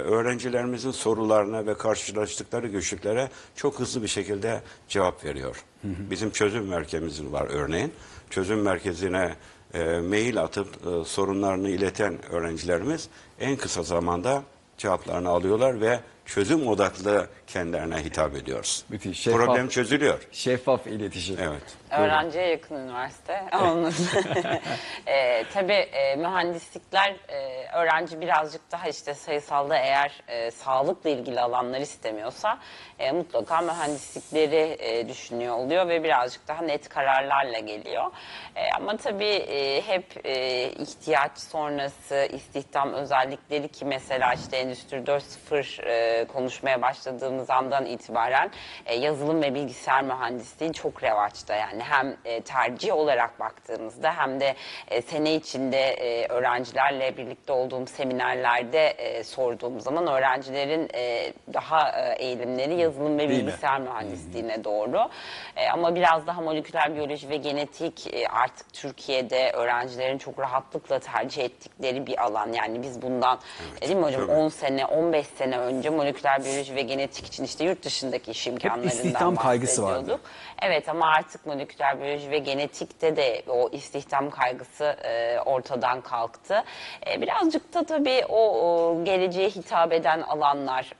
öğrencilerimizin 0.00 0.90
sorularına 0.90 1.66
ve 1.66 1.74
karşılaştıkları 1.74 2.68
güçlüklere 2.68 3.28
çok 3.56 3.80
hızlı 3.80 4.02
bir 4.02 4.08
şekilde 4.08 4.60
cevap 4.88 5.24
veriyor. 5.24 5.64
Bizim 5.84 6.30
çözüm 6.30 6.64
merkezimiz 6.66 7.32
var 7.32 7.46
örneğin. 7.50 7.92
Çözüm 8.30 8.62
merkezine 8.62 9.34
e, 9.74 10.00
mail 10.00 10.42
atıp 10.42 10.68
e, 10.86 11.04
sorunlarını 11.04 11.68
ileten 11.68 12.32
öğrencilerimiz 12.32 13.08
en 13.40 13.56
kısa 13.56 13.82
zamanda 13.82 14.42
cevaplarını 14.78 15.28
alıyorlar 15.28 15.80
ve 15.80 16.00
çözüm 16.30 16.68
odaklı 16.68 17.26
kendilerine 17.46 17.96
hitap 18.04 18.36
ediyoruz. 18.36 18.84
Müthiş, 18.88 19.20
şeffaf. 19.20 19.40
Problem 19.40 19.68
çözülüyor. 19.68 20.28
Şeffaf 20.32 20.86
iletişim. 20.86 21.36
Evet. 21.42 21.62
Öğrenciye 21.90 22.46
yakın 22.46 22.74
üniversite. 22.74 23.44
Anladım. 23.52 23.94
e, 25.06 25.44
tabii 25.54 25.72
e, 25.72 26.16
mühendislikler 26.16 27.16
e, 27.28 27.66
öğrenci 27.74 28.20
birazcık 28.20 28.72
daha 28.72 28.88
işte 28.88 29.14
sayısalda 29.14 29.76
eğer 29.76 30.22
e, 30.28 30.50
sağlıkla 30.50 31.10
ilgili 31.10 31.40
alanlar 31.40 31.80
istemiyorsa 31.80 32.58
e, 32.98 33.12
mutlaka 33.12 33.60
mühendislikleri 33.60 34.76
e, 34.78 35.08
düşünüyor 35.08 35.56
oluyor 35.56 35.88
ve 35.88 36.04
birazcık 36.04 36.48
daha 36.48 36.62
net 36.62 36.88
kararlarla 36.88 37.58
geliyor. 37.58 38.10
E, 38.56 38.60
ama 38.76 38.96
tabii 38.96 39.24
e, 39.24 39.82
hep 39.82 40.26
e, 40.26 40.64
ihtiyaç 40.70 41.38
sonrası 41.38 42.28
istihdam 42.32 42.92
özellikleri 42.92 43.68
ki 43.68 43.84
mesela 43.84 44.34
işte 44.34 44.56
Endüstri 44.56 44.96
4.0 44.96 45.82
e, 45.82 46.19
konuşmaya 46.26 46.82
başladığımız 46.82 47.50
andan 47.50 47.86
itibaren 47.86 48.50
e, 48.86 48.94
yazılım 48.96 49.42
ve 49.42 49.54
bilgisayar 49.54 50.02
mühendisliği 50.02 50.72
çok 50.72 51.02
revaçta 51.02 51.54
yani 51.54 51.82
hem 51.82 52.16
e, 52.24 52.40
tercih 52.40 52.94
olarak 52.94 53.40
baktığımızda 53.40 54.12
hem 54.16 54.40
de 54.40 54.54
e, 54.88 55.02
sene 55.02 55.34
içinde 55.34 55.80
e, 55.80 56.26
öğrencilerle 56.28 57.16
birlikte 57.16 57.52
olduğum 57.52 57.86
seminerlerde 57.86 58.86
e, 58.88 59.24
sorduğum 59.24 59.80
zaman 59.80 60.06
öğrencilerin 60.06 60.88
e, 60.94 61.32
daha 61.54 61.88
e, 61.90 62.14
eğilimleri 62.24 62.74
yazılım 62.74 63.18
ve 63.18 63.28
Değil 63.28 63.30
mi? 63.30 63.46
bilgisayar 63.46 63.80
mühendisliğine 63.80 64.64
doğru. 64.64 65.08
E, 65.56 65.68
ama 65.68 65.94
biraz 65.94 66.26
daha 66.26 66.40
moleküler 66.40 66.94
biyoloji 66.94 67.28
ve 67.30 67.36
genetik 67.36 68.14
e, 68.14 68.26
artık 68.28 68.72
Türkiye'de 68.72 69.50
öğrencilerin 69.52 70.18
çok 70.18 70.38
rahatlıkla 70.38 70.98
tercih 70.98 71.44
ettikleri 71.44 72.06
bir 72.06 72.22
alan. 72.24 72.52
Yani 72.52 72.82
biz 72.82 73.02
bundan 73.02 73.38
e, 73.80 73.86
değil 73.88 73.96
mi 73.96 74.02
hocam 74.04 74.26
tabii. 74.26 74.36
10 74.36 74.48
sene 74.48 74.86
15 74.86 75.26
sene 75.26 75.58
önce 75.58 75.90
moleküler 75.90 76.09
biyoloji 76.14 76.74
ve 76.74 76.82
genetik 76.82 77.26
için 77.26 77.44
işte 77.44 77.64
yurt 77.64 77.84
dışındaki 77.84 78.30
iş 78.30 78.46
imkanlarından 78.46 78.88
istihdam 78.88 79.36
kaygısı 79.36 79.82
vardı. 79.82 80.20
Evet 80.62 80.88
ama 80.88 81.06
artık 81.06 81.46
moleküler 81.46 82.02
biyoloji 82.02 82.30
ve 82.30 82.38
genetikte 82.38 83.16
de 83.16 83.42
o 83.48 83.68
istihdam 83.72 84.30
kaygısı 84.30 84.84
e, 84.84 85.40
ortadan 85.40 86.00
kalktı. 86.00 86.64
E, 87.06 87.20
birazcık 87.20 87.74
da 87.74 87.84
tabii 87.84 88.24
o, 88.28 88.38
o 88.38 89.04
geleceğe 89.04 89.50
hitap 89.50 89.92
eden 89.92 90.20
alanlar... 90.20 90.92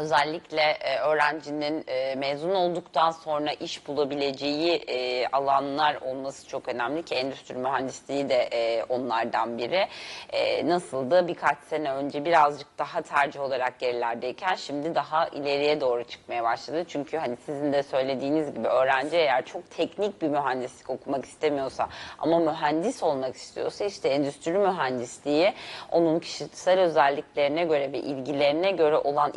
Özellikle 0.00 0.60
e, 0.60 0.98
öğrencinin 0.98 1.84
e, 1.86 2.14
mezun 2.14 2.50
olduktan 2.50 3.10
sonra 3.10 3.52
iş 3.52 3.86
bulabileceği 3.86 4.72
e, 4.72 5.26
alanlar 5.26 5.94
olması 5.94 6.48
çok 6.48 6.68
önemli 6.68 7.02
ki 7.02 7.14
endüstri 7.14 7.54
mühendisliği 7.54 8.28
de 8.28 8.34
e, 8.34 8.84
onlardan 8.84 9.58
biri. 9.58 9.88
E, 10.32 10.68
nasıldı 10.68 11.28
birkaç 11.28 11.58
sene 11.58 11.92
önce 11.92 12.24
birazcık 12.24 12.78
daha 12.78 13.02
tercih 13.02 13.40
olarak 13.40 13.78
gerilerdeyken 13.78 14.54
şimdi 14.54 14.94
daha 14.94 15.28
ileriye 15.28 15.80
doğru 15.80 16.04
çıkmaya 16.04 16.44
başladı. 16.44 16.84
Çünkü 16.88 17.16
hani 17.16 17.36
sizin 17.36 17.72
de 17.72 17.82
söylediğiniz 17.82 18.54
gibi 18.54 18.68
öğrenci 18.68 19.16
eğer 19.16 19.44
çok 19.44 19.70
teknik 19.70 20.22
bir 20.22 20.28
mühendislik 20.28 20.90
okumak 20.90 21.24
istemiyorsa 21.24 21.88
ama 22.18 22.38
mühendis 22.38 23.02
olmak 23.02 23.36
istiyorsa 23.36 23.84
işte 23.84 24.08
endüstri 24.08 24.52
mühendisliği 24.52 25.52
onun 25.90 26.18
kişisel 26.18 26.80
özelliklerine 26.80 27.64
göre 27.64 27.92
ve 27.92 27.98
ilgilerine 27.98 28.70
göre 28.70 28.96
olan 28.96 29.32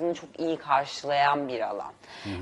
ihtiyacını 0.00 0.14
çok 0.14 0.40
iyi 0.40 0.56
karşılayan 0.56 1.48
bir 1.48 1.60
alan. 1.60 1.92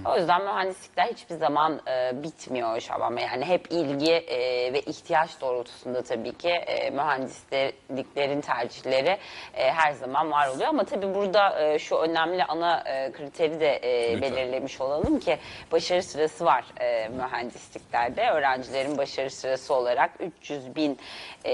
O 0.04 0.18
yüzden 0.18 0.42
mühendislikler 0.42 1.06
hiçbir 1.06 1.34
zaman 1.34 1.80
e, 1.88 2.22
bitmiyor 2.22 2.80
Şaban 2.80 3.16
Bey. 3.16 3.24
Yani 3.24 3.44
hep 3.44 3.66
ilgi 3.70 4.12
e, 4.12 4.72
ve 4.72 4.80
ihtiyaç 4.80 5.40
doğrultusunda 5.40 6.02
tabii 6.02 6.32
ki 6.38 6.48
e, 6.48 6.90
mühendisliklerin 6.90 8.40
tercihleri 8.40 9.18
e, 9.54 9.72
her 9.72 9.92
zaman 9.92 10.30
var 10.30 10.48
oluyor. 10.48 10.68
Ama 10.68 10.84
tabii 10.84 11.14
burada 11.14 11.62
e, 11.62 11.78
şu 11.78 11.96
önemli 11.96 12.44
ana 12.44 12.80
e, 12.86 13.12
kriteri 13.12 13.60
de 13.60 13.80
e, 13.84 14.22
belirlemiş 14.22 14.80
olalım 14.80 15.20
ki 15.20 15.38
başarı 15.72 16.02
sırası 16.02 16.44
var 16.44 16.64
e, 16.80 17.08
mühendisliklerde. 17.08 18.30
Öğrencilerin 18.30 18.98
başarı 18.98 19.30
sırası 19.30 19.74
olarak 19.74 20.10
300 20.20 20.76
bin 20.76 20.98
e, 21.44 21.52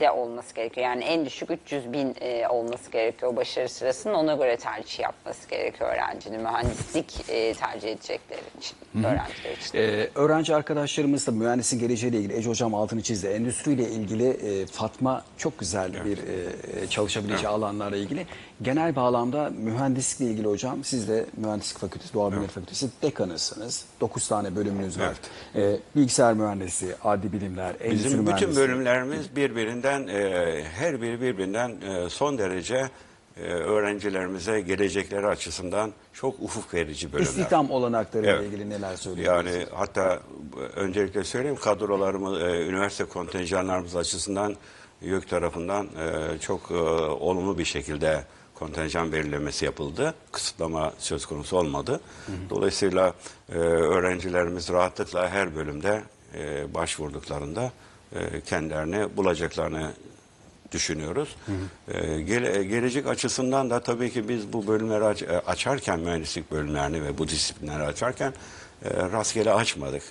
de 0.00 0.10
olması 0.10 0.54
gerekiyor. 0.54 0.86
Yani 0.86 1.04
en 1.04 1.24
düşük 1.24 1.50
300 1.50 1.92
bin 1.92 2.16
e, 2.20 2.48
olması 2.48 2.90
gerekiyor 2.90 3.36
başarı 3.36 3.68
sırasının. 3.68 4.14
Ona 4.14 4.34
göre 4.34 4.56
tercih 4.56 5.00
yapmak 5.00 5.25
yapması 5.26 5.48
gerekiyor 5.48 5.90
öğrencinin 5.92 6.40
mühendislik 6.40 7.30
e, 7.30 7.54
tercih 7.54 7.88
edecekleri 7.88 8.40
için, 8.58 8.76
öğrenciler 9.04 9.56
için. 9.56 9.78
Ee, 9.78 10.10
öğrenci 10.14 10.54
arkadaşlarımız 10.54 11.26
da 11.26 11.30
mühendisin 11.30 11.78
geleceğiyle 11.78 12.18
ilgili, 12.18 12.34
Ece 12.34 12.50
Hocam 12.50 12.74
altını 12.74 13.02
çizdi. 13.02 13.26
Endüstriyle 13.26 13.88
ilgili 13.90 14.28
e, 14.28 14.66
Fatma 14.66 15.24
çok 15.38 15.58
güzel 15.58 16.04
bir 16.04 16.18
e, 16.18 16.86
çalışabileceği 16.86 17.48
alanlarla 17.48 17.96
ilgili. 17.96 18.26
Genel 18.62 18.96
bağlamda 18.96 19.50
mühendislikle 19.50 20.32
ilgili 20.32 20.46
hocam, 20.48 20.84
siz 20.84 21.08
de 21.08 21.26
Mühendislik 21.36 21.78
Fakültesi, 21.78 22.14
Doğa 22.14 22.30
Bilimleri 22.32 22.50
Fakültesi 22.50 22.88
dekanısınız. 23.02 23.84
9 24.00 24.28
tane 24.28 24.56
bölümünüz 24.56 24.98
var. 24.98 25.16
Ee, 25.54 25.76
bilgisayar 25.96 26.34
mühendisi, 26.34 26.94
adli 27.04 27.32
bilimler, 27.32 27.74
endüstri 27.80 27.92
Bizim 27.92 28.10
bütün 28.10 28.24
mühendisliği. 28.24 28.68
bölümlerimiz 28.68 29.36
birbirinden, 29.36 30.06
e, 30.06 30.64
her 30.74 31.02
biri 31.02 31.20
birbirinden 31.20 31.70
e, 31.80 32.10
son 32.10 32.38
derece 32.38 32.88
e, 33.36 33.40
öğrencilerimize 33.42 34.60
gelecekleri 34.60 35.26
açısından 35.26 35.92
çok 36.12 36.40
ufuk 36.40 36.74
verici 36.74 37.12
bölümler. 37.12 37.30
İstihdam 37.30 37.70
olanaklarıyla 37.70 38.32
Evet. 38.36 38.46
ilgili 38.46 38.70
neler 38.70 38.96
söylüyorsunuz? 38.96 39.54
Yani 39.54 39.66
hatta 39.74 40.20
e, 40.56 40.60
öncelikle 40.80 41.24
söyleyeyim 41.24 41.56
kadrolarımız, 41.62 42.40
e, 42.42 42.66
üniversite 42.66 43.04
kontenjanlarımız 43.04 43.96
açısından 43.96 44.56
YÖK 45.02 45.28
tarafından 45.28 45.86
e, 45.86 46.38
çok 46.38 46.70
e, 46.70 46.74
olumlu 46.74 47.58
bir 47.58 47.64
şekilde 47.64 48.24
kontenjan 48.54 49.12
belirlemesi 49.12 49.64
yapıldı. 49.64 50.14
Kısıtlama 50.32 50.92
söz 50.98 51.26
konusu 51.26 51.56
olmadı. 51.56 52.00
Dolayısıyla 52.50 53.14
e, 53.52 53.58
öğrencilerimiz 53.58 54.68
rahatlıkla 54.70 55.28
her 55.28 55.56
bölümde 55.56 56.02
e, 56.34 56.74
başvurduklarında 56.74 57.72
e, 58.14 58.40
kendilerini 58.40 59.16
bulacaklarını 59.16 59.90
düşünüyoruz. 60.80 61.36
Ee, 61.88 62.20
gele- 62.20 62.64
gelecek 62.64 63.06
açısından 63.06 63.70
da 63.70 63.80
tabii 63.80 64.10
ki 64.12 64.28
biz 64.28 64.52
bu 64.52 64.66
bölümleri 64.66 65.04
aç- 65.04 65.22
e, 65.22 65.38
açarken 65.46 66.00
mühendislik 66.00 66.50
bölümlerini 66.52 67.04
ve 67.04 67.18
bu 67.18 67.28
disiplinleri 67.28 67.82
açarken 67.82 68.32
e, 68.84 68.90
rastgele 68.90 69.52
açmadık. 69.52 70.02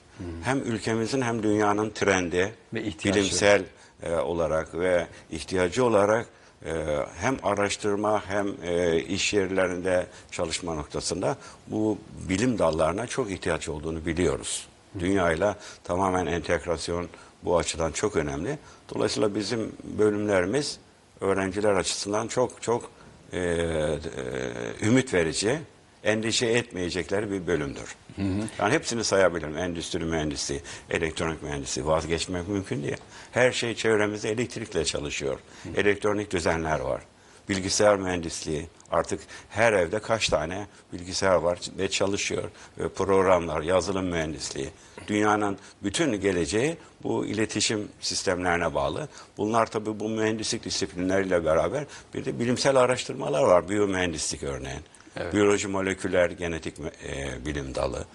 Hem 0.44 0.58
ülkemizin 0.60 1.22
hem 1.22 1.44
dünyanın 1.44 1.90
trendi, 1.90 2.54
Ve 2.74 2.84
bilimsel 3.20 3.64
e, 4.04 4.16
olarak 4.16 4.74
ve 4.76 5.08
ihtiyacı 5.32 5.86
olarak 5.86 6.26
e, 6.66 6.74
hem 7.20 7.38
araştırma 7.44 8.24
hem 8.28 8.48
e, 8.64 9.00
iş 9.00 9.34
yerlerinde 9.34 10.08
çalışma 10.32 10.74
noktasında 10.76 11.38
bu 11.68 11.98
bilim 12.30 12.60
dallarına 12.60 13.08
çok 13.08 13.32
ihtiyaç 13.32 13.70
olduğunu 13.70 14.06
biliyoruz. 14.06 14.68
Dünyayla 15.00 15.56
tamamen 15.84 16.26
entegrasyon 16.26 17.10
bu 17.46 17.58
açıdan 17.58 17.92
çok 17.92 18.16
önemli. 18.16 18.58
Dolayısıyla 18.96 19.36
bizim 19.36 19.72
bölümlerimiz 19.84 20.80
öğrenciler 21.22 21.74
açısından 21.74 22.28
çok 22.28 22.62
çok 22.62 22.92
e, 23.34 23.40
e, 23.40 23.98
ümit 24.82 25.14
verici, 25.14 25.60
endişe 26.04 26.46
etmeyecekleri 26.46 27.32
bir 27.32 27.48
bölümdür. 27.48 27.96
Yani 28.60 28.74
hepsini 28.74 29.04
sayabilirim. 29.04 29.58
Endüstri 29.58 30.06
mühendisi, 30.06 30.62
elektronik 30.90 31.44
mühendisi 31.44 31.88
vazgeçmek 31.88 32.48
mümkün 32.48 32.84
değil. 32.84 32.98
Her 33.32 33.52
şey 33.52 33.76
çevremizde 33.76 34.30
elektrikle 34.32 34.86
çalışıyor. 34.86 35.40
Elektronik 35.78 36.32
düzenler 36.32 36.80
var. 36.80 37.02
Bilgisayar 37.50 37.96
mühendisliği 37.98 38.68
artık 38.92 39.20
her 39.50 39.74
evde 39.74 40.00
kaç 40.00 40.30
tane 40.30 40.68
bilgisayar 40.94 41.36
var 41.36 41.60
ve 41.78 41.90
çalışıyor. 41.90 42.44
Ve 42.78 42.90
programlar, 42.90 43.62
yazılım 43.62 44.06
mühendisliği. 44.06 44.70
Dünyanın 45.08 45.58
bütün 45.84 46.22
geleceği 46.22 46.78
bu 47.04 47.26
iletişim 47.26 47.88
sistemlerine 48.02 48.74
bağlı. 48.74 49.08
Bunlar 49.38 49.66
tabii 49.66 50.00
bu 50.00 50.10
mühendislik 50.10 50.64
disiplinleriyle 50.66 51.46
beraber 51.46 51.86
bir 52.14 52.26
de 52.26 52.40
bilimsel 52.40 52.76
araştırmalar 52.76 53.44
var. 53.44 53.70
Biyomühendislik 53.70 54.44
örneğin. 54.44 54.82
Biyoloji 55.34 55.68
moleküler 55.68 56.30
genetik 56.30 56.76
e, 57.08 57.46
bilim 57.46 57.76
dalı. 57.76 58.06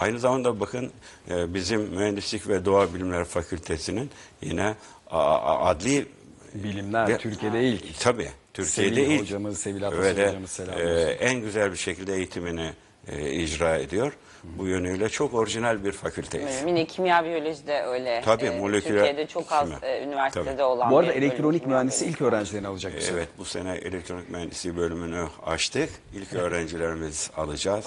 Aynı 0.00 0.18
zamanda 0.18 0.60
bakın 0.60 0.90
e, 1.30 1.54
bizim 1.54 1.80
Mühendislik 1.80 2.48
ve 2.48 2.64
Doğa 2.64 2.94
Bilimleri 2.94 3.24
Fakültesinin 3.24 4.10
yine 4.42 4.74
a- 5.10 5.18
a- 5.34 5.64
adli 5.68 6.06
Bilimler 6.54 7.08
ve- 7.08 7.18
Türkiye'de 7.18 7.62
ilk. 7.64 8.00
Tabii. 8.00 8.28
Türkiye'de 8.54 8.94
Sevil 8.94 9.10
ilk. 9.10 9.20
hocamız, 9.20 9.58
Sevil 9.58 9.86
Atas 9.86 9.98
Ve 9.98 10.16
de, 10.16 10.28
hocamız 10.28 10.50
selam 10.50 10.78
e, 10.78 10.90
en 11.20 11.40
güzel 11.40 11.72
bir 11.72 11.76
şekilde 11.76 12.14
eğitimini 12.14 12.70
e, 13.08 13.30
icra 13.32 13.76
ediyor. 13.76 14.12
Bu 14.44 14.66
yönüyle 14.66 15.08
çok 15.08 15.34
orijinal 15.34 15.84
bir 15.84 15.92
fakülteyiz. 15.92 16.62
Yine 16.66 16.84
kimya 16.86 17.24
biyoloji 17.24 17.66
de 17.66 17.82
öyle. 17.82 18.22
Tabii, 18.24 18.44
Ee, 18.44 18.58
moleküler- 18.60 18.82
Türkiye'de 18.82 19.26
çok 19.26 19.52
az 19.52 19.64
Kimya. 19.64 19.78
e, 19.94 20.04
üniversitede 20.04 20.44
Tabii. 20.50 20.62
olan 20.62 20.90
Bu 20.90 20.98
arada 20.98 21.12
elektronik 21.12 21.66
mühendisi 21.66 22.06
ilk 22.06 22.20
öğrencilerini 22.22 22.66
alacak 22.68 23.02
sene. 23.02 23.16
Evet 23.16 23.28
bu 23.38 23.44
sene 23.44 23.72
elektronik 23.74 24.30
mühendisliği 24.30 24.76
bölümünü 24.76 25.26
açtık. 25.46 25.90
İlk 26.14 26.32
öğrencilerimiz 26.34 27.30
alacağız. 27.36 27.84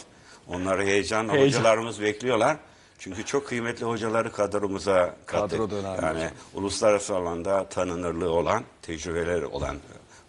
Onları 0.47 0.83
heyecan, 0.85 1.29
Heyecan. 1.29 1.47
hocalarımız 1.47 2.01
bekliyorlar. 2.01 2.57
Çünkü 3.03 3.25
çok 3.25 3.47
kıymetli 3.47 3.85
hocaları 3.85 4.31
kadromuza 4.31 5.15
kattık. 5.25 5.49
Kadro 5.51 5.69
döneminde. 5.69 6.05
Yani 6.05 6.29
uluslararası 6.53 7.15
alanda 7.15 7.65
tanınırlığı 7.69 8.31
olan, 8.31 8.63
tecrübeleri 8.81 9.45
olan 9.45 9.75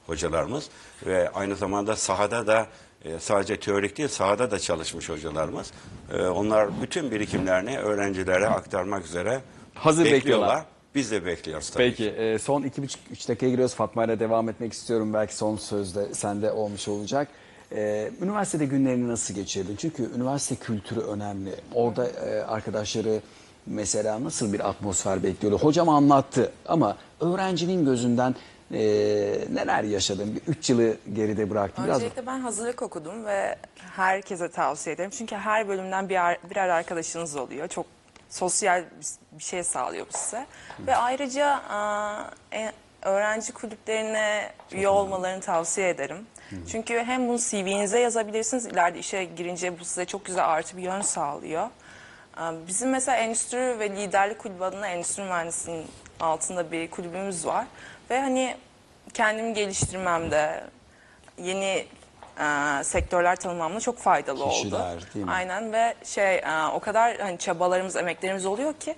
hocalarımız 0.07 0.69
ve 1.07 1.31
aynı 1.31 1.57
zamanda 1.57 1.97
sahada 1.97 2.47
da 2.47 2.67
e, 3.05 3.19
sadece 3.19 3.61
teorik 3.61 3.99
değil 3.99 4.09
sahada 4.09 4.51
da 4.51 4.59
çalışmış 4.59 5.09
hocalarımız. 5.09 5.73
E, 6.13 6.23
Onlar 6.23 6.83
bütün 6.83 7.11
birikimlerini 7.11 7.79
öğrencilere 7.79 8.47
aktarmak 8.47 9.05
üzere 9.05 9.41
Hazır 9.75 10.05
bekliyorlar. 10.05 10.65
Biz 10.95 11.11
de 11.11 11.27
bekliyoruz 11.27 11.71
tabii. 11.71 11.91
Peki 11.91 12.09
e, 12.11 12.39
son 12.39 12.63
iki 12.63 12.83
buçuk 12.83 13.01
üç 13.11 13.29
dakikaya 13.29 13.51
giriyoruz. 13.51 13.75
Fatma 13.75 14.05
ile 14.05 14.21
devam 14.21 14.49
etmek 14.49 14.73
istiyorum. 14.73 15.15
Belki 15.15 15.37
son 15.37 15.57
sözde 15.57 16.15
sende 16.15 16.53
olmuş 16.53 16.89
olacak. 16.89 17.29
E, 17.75 18.11
üniversitede 18.23 18.65
günlerini 18.67 19.09
nasıl 19.09 19.35
geçirdin? 19.35 19.77
Çünkü 19.77 20.11
üniversite 20.17 20.55
kültürü 20.57 21.01
önemli. 21.01 21.55
Orada 21.75 22.09
e, 22.09 22.43
arkadaşları 22.43 23.21
mesela 23.67 24.25
nasıl 24.25 24.53
bir 24.53 24.69
atmosfer 24.69 25.23
bekliyordu? 25.23 25.59
Hocam 25.59 25.89
anlattı 25.89 26.53
ama 26.67 26.97
öğrencinin 27.21 27.85
gözünden 27.85 28.35
e, 28.73 28.79
neler 29.53 29.85
yaşadın? 29.85 30.35
Bir 30.37 30.43
üç 30.53 30.71
yılı 30.71 30.97
geride 31.15 31.51
bıraktın. 31.51 31.85
Biraz 31.85 32.03
ben 32.27 32.41
hazırlık 32.41 32.83
okudum 32.83 33.25
ve 33.25 33.57
herkese 33.77 34.49
tavsiye 34.51 34.95
ederim. 34.95 35.11
Çünkü 35.11 35.37
her 35.37 35.69
bölümden 35.69 36.09
bir 36.09 36.25
ar- 36.25 36.39
birer 36.51 36.69
arkadaşınız 36.69 37.37
oluyor. 37.37 37.69
Çok 37.69 37.87
sosyal 38.31 38.85
bir- 39.33 39.43
şey 39.43 39.63
sağlıyor 39.65 40.07
bu 40.15 40.19
size. 40.19 40.47
Ve 40.87 40.97
ayrıca 40.97 41.61
e, 42.53 42.73
öğrenci 43.05 43.53
kulüplerine 43.53 44.53
üye 44.73 44.89
olmalarını 44.89 45.41
tavsiye 45.41 45.89
ederim. 45.89 46.27
Çünkü 46.71 47.05
hem 47.05 47.29
bunu 47.29 47.39
CV'nize 47.39 48.01
yazabilirsiniz. 48.01 48.67
ileride 48.67 48.99
işe 48.99 49.25
girince 49.25 49.81
bu 49.81 49.85
size 49.85 50.05
çok 50.05 50.25
güzel 50.25 50.45
artı 50.49 50.77
bir 50.77 50.83
yön 50.83 51.01
sağlıyor. 51.01 51.69
Aa, 52.37 52.53
Bizim 52.67 52.91
mesela 52.91 53.17
endüstri 53.19 53.79
ve 53.79 53.91
liderlik 53.91 54.39
kulübü 54.39 54.65
adına 54.65 54.87
endüstri 54.89 55.23
mühendisliğinin 55.23 55.87
altında 56.21 56.73
bir 56.73 56.91
kulübümüz 56.91 57.47
var. 57.47 57.67
Ve 58.11 58.21
hani 58.21 58.57
kendimi 59.15 59.55
geliştirmemde, 59.55 60.65
yeni 61.39 61.87
e, 62.41 62.85
sektörler 62.85 63.37
tanımamda 63.37 63.81
çok 63.81 63.99
faydalı 63.99 64.49
Kişiler, 64.51 64.97
oldu. 64.97 65.03
değil 65.15 65.25
mi? 65.25 65.31
Aynen 65.33 65.73
ve 65.73 65.95
şey 66.05 66.37
e, 66.37 66.67
o 66.75 66.81
kadar 66.81 67.17
hani 67.19 67.39
çabalarımız, 67.39 67.97
emeklerimiz 67.97 68.47
oluyor 68.47 68.75
ki 68.75 68.95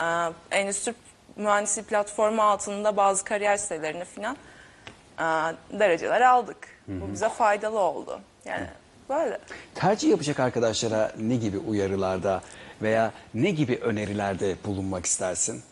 e, 0.00 0.04
endüstri 0.50 0.94
mühendisliği 1.36 1.86
platformu 1.86 2.42
altında 2.42 2.96
bazı 2.96 3.24
kariyer 3.24 3.56
sitelerine 3.56 4.04
falan 4.04 4.36
e, 5.18 5.54
dereceler 5.78 6.20
aldık. 6.20 6.56
Bu 6.88 7.12
bize 7.12 7.28
faydalı 7.28 7.78
oldu. 7.78 8.20
Yani 8.44 8.66
böyle. 9.08 9.38
tercih 9.74 10.10
yapacak 10.10 10.40
arkadaşlara 10.40 11.12
ne 11.18 11.36
gibi 11.36 11.58
uyarılarda 11.58 12.42
veya 12.82 13.12
ne 13.34 13.50
gibi 13.50 13.76
önerilerde 13.76 14.56
bulunmak 14.64 15.06
istersin? 15.06 15.62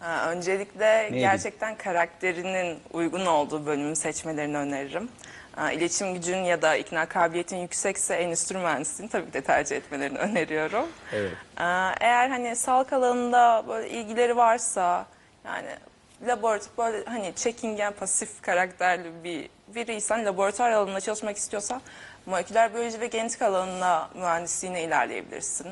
Ha, 0.00 0.30
öncelikle 0.30 1.02
Neydi? 1.02 1.18
gerçekten 1.18 1.76
karakterinin 1.76 2.78
uygun 2.92 3.26
olduğu 3.26 3.66
bölümü 3.66 3.96
seçmelerini 3.96 4.56
öneririm. 4.56 5.08
Ha, 5.56 5.72
İletişim 5.72 6.14
gücün 6.14 6.36
ya 6.36 6.62
da 6.62 6.76
ikna 6.76 7.06
kabiliyetin 7.06 7.56
yüksekse 7.56 8.14
endüstri 8.14 8.58
mühendisliğini 8.58 9.10
tabii 9.10 9.26
ki 9.26 9.32
de 9.32 9.40
tercih 9.40 9.76
etmelerini 9.76 10.18
öneriyorum. 10.28 10.86
Evet. 11.12 11.32
Ha, 11.54 11.94
Eğer 12.00 12.28
hani 12.30 12.56
sağlık 12.56 12.92
alanında 12.92 13.64
böyle 13.68 13.90
ilgileri 13.90 14.36
varsa 14.36 15.06
yani 15.44 15.68
laboratuvar 16.26 16.92
böyle 16.92 17.04
hani 17.04 17.32
çekingen 17.36 17.92
pasif 17.92 18.42
karakterli 18.42 19.24
bir 19.24 19.48
biriysen 19.74 20.26
laboratuvar 20.26 20.70
alanında 20.72 21.00
çalışmak 21.00 21.36
istiyorsa 21.36 21.80
moleküler 22.26 22.74
biyoloji 22.74 23.00
ve 23.00 23.06
genetik 23.06 23.42
alanında 23.42 24.08
mühendisliğine 24.14 24.82
ilerleyebilirsin. 24.84 25.66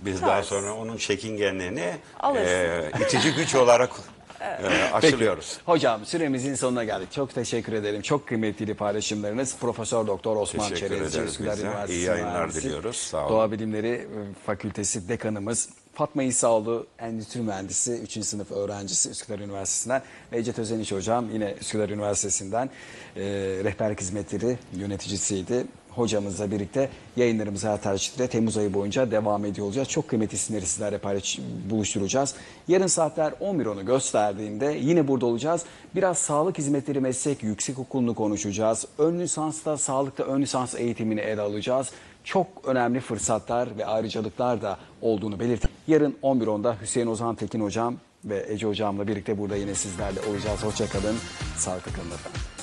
Biz 0.00 0.20
Tarz. 0.20 0.30
daha 0.30 0.42
sonra 0.42 0.74
onun 0.74 0.96
çekingenliğini 0.96 1.94
Alırsın. 2.20 2.46
e, 2.46 2.90
itici 3.00 3.34
güç 3.34 3.54
olarak 3.54 3.90
e, 4.40 4.92
aşılıyoruz. 4.92 5.58
Hocam 5.66 6.06
süremizin 6.06 6.54
sonuna 6.54 6.84
geldik. 6.84 7.12
Çok 7.12 7.34
teşekkür 7.34 7.72
ederim. 7.72 8.02
Çok 8.02 8.28
kıymetli 8.28 8.74
paylaşımlarınız. 8.74 9.56
Profesör 9.56 10.06
Doktor 10.06 10.36
Osman 10.36 10.68
Teşekkür 10.68 10.96
ederiz 10.96 11.16
Üsküdar. 11.16 11.58
Üniversitesi 11.58 11.92
İyi 11.92 12.04
yayınlar 12.06 12.54
diliyoruz. 12.54 12.96
Sağ 12.96 13.18
olun. 13.26 13.28
Doğa 13.30 13.52
Bilimleri 13.52 14.08
Fakültesi 14.46 15.08
dekanımız 15.08 15.68
Fatma 15.94 16.22
İsaoğlu 16.22 16.86
Endüstri 16.98 17.40
Mühendisi 17.40 17.92
3. 17.92 18.24
sınıf 18.24 18.52
öğrencisi 18.52 19.10
Üsküdar 19.10 19.38
Üniversitesi'nden 19.38 20.02
ve 20.32 20.38
Ece 20.38 20.52
Özeniş 20.58 20.92
Hocam 20.92 21.30
yine 21.32 21.54
Üsküdar 21.60 21.88
Üniversitesi'nden 21.88 22.70
e, 23.16 23.22
rehberlik 23.64 24.00
hizmetleri 24.00 24.58
yöneticisiydi. 24.76 25.66
Hocamızla 25.90 26.50
birlikte 26.50 26.88
yayınlarımız 27.16 27.64
hayat 27.64 27.82
tercihleri 27.82 28.28
Temmuz 28.28 28.56
ayı 28.56 28.74
boyunca 28.74 29.10
devam 29.10 29.44
ediyor 29.44 29.66
olacağız. 29.66 29.88
Çok 29.88 30.08
kıymetli 30.08 30.34
isimleri 30.34 30.66
sizlerle 30.66 30.98
paylaş, 30.98 31.38
buluşturacağız. 31.70 32.34
Yarın 32.68 32.86
saatler 32.86 33.32
11.10'u 33.32 33.86
gösterdiğinde 33.86 34.78
yine 34.80 35.08
burada 35.08 35.26
olacağız. 35.26 35.64
Biraz 35.94 36.18
sağlık 36.18 36.58
hizmetleri 36.58 37.00
meslek 37.00 37.42
yüksek 37.42 37.78
okulunu 37.78 38.14
konuşacağız. 38.14 38.86
Ön 38.98 39.18
lisansta 39.18 39.76
sağlıkta 39.76 40.24
ön 40.24 40.42
lisans 40.42 40.74
eğitimini 40.74 41.20
ele 41.20 41.40
alacağız. 41.40 41.90
Çok 42.24 42.46
önemli 42.64 43.00
fırsatlar 43.00 43.78
ve 43.78 43.86
ayrıcalıklar 43.86 44.62
da 44.62 44.78
olduğunu 45.02 45.40
belirtin. 45.40 45.70
Yarın 45.88 46.16
11.10'da 46.22 46.76
Hüseyin 46.80 47.06
Ozan 47.06 47.34
Tekin 47.34 47.60
Hocam 47.60 47.96
ve 48.24 48.46
Ece 48.48 48.66
Hocam'la 48.66 49.08
birlikte 49.08 49.38
burada 49.38 49.56
yine 49.56 49.74
sizlerle 49.74 50.20
olacağız. 50.20 50.64
Hoşçakalın, 50.64 51.16
sağlıklı 51.56 51.92
kalın 51.92 52.10
efendim. 52.10 52.53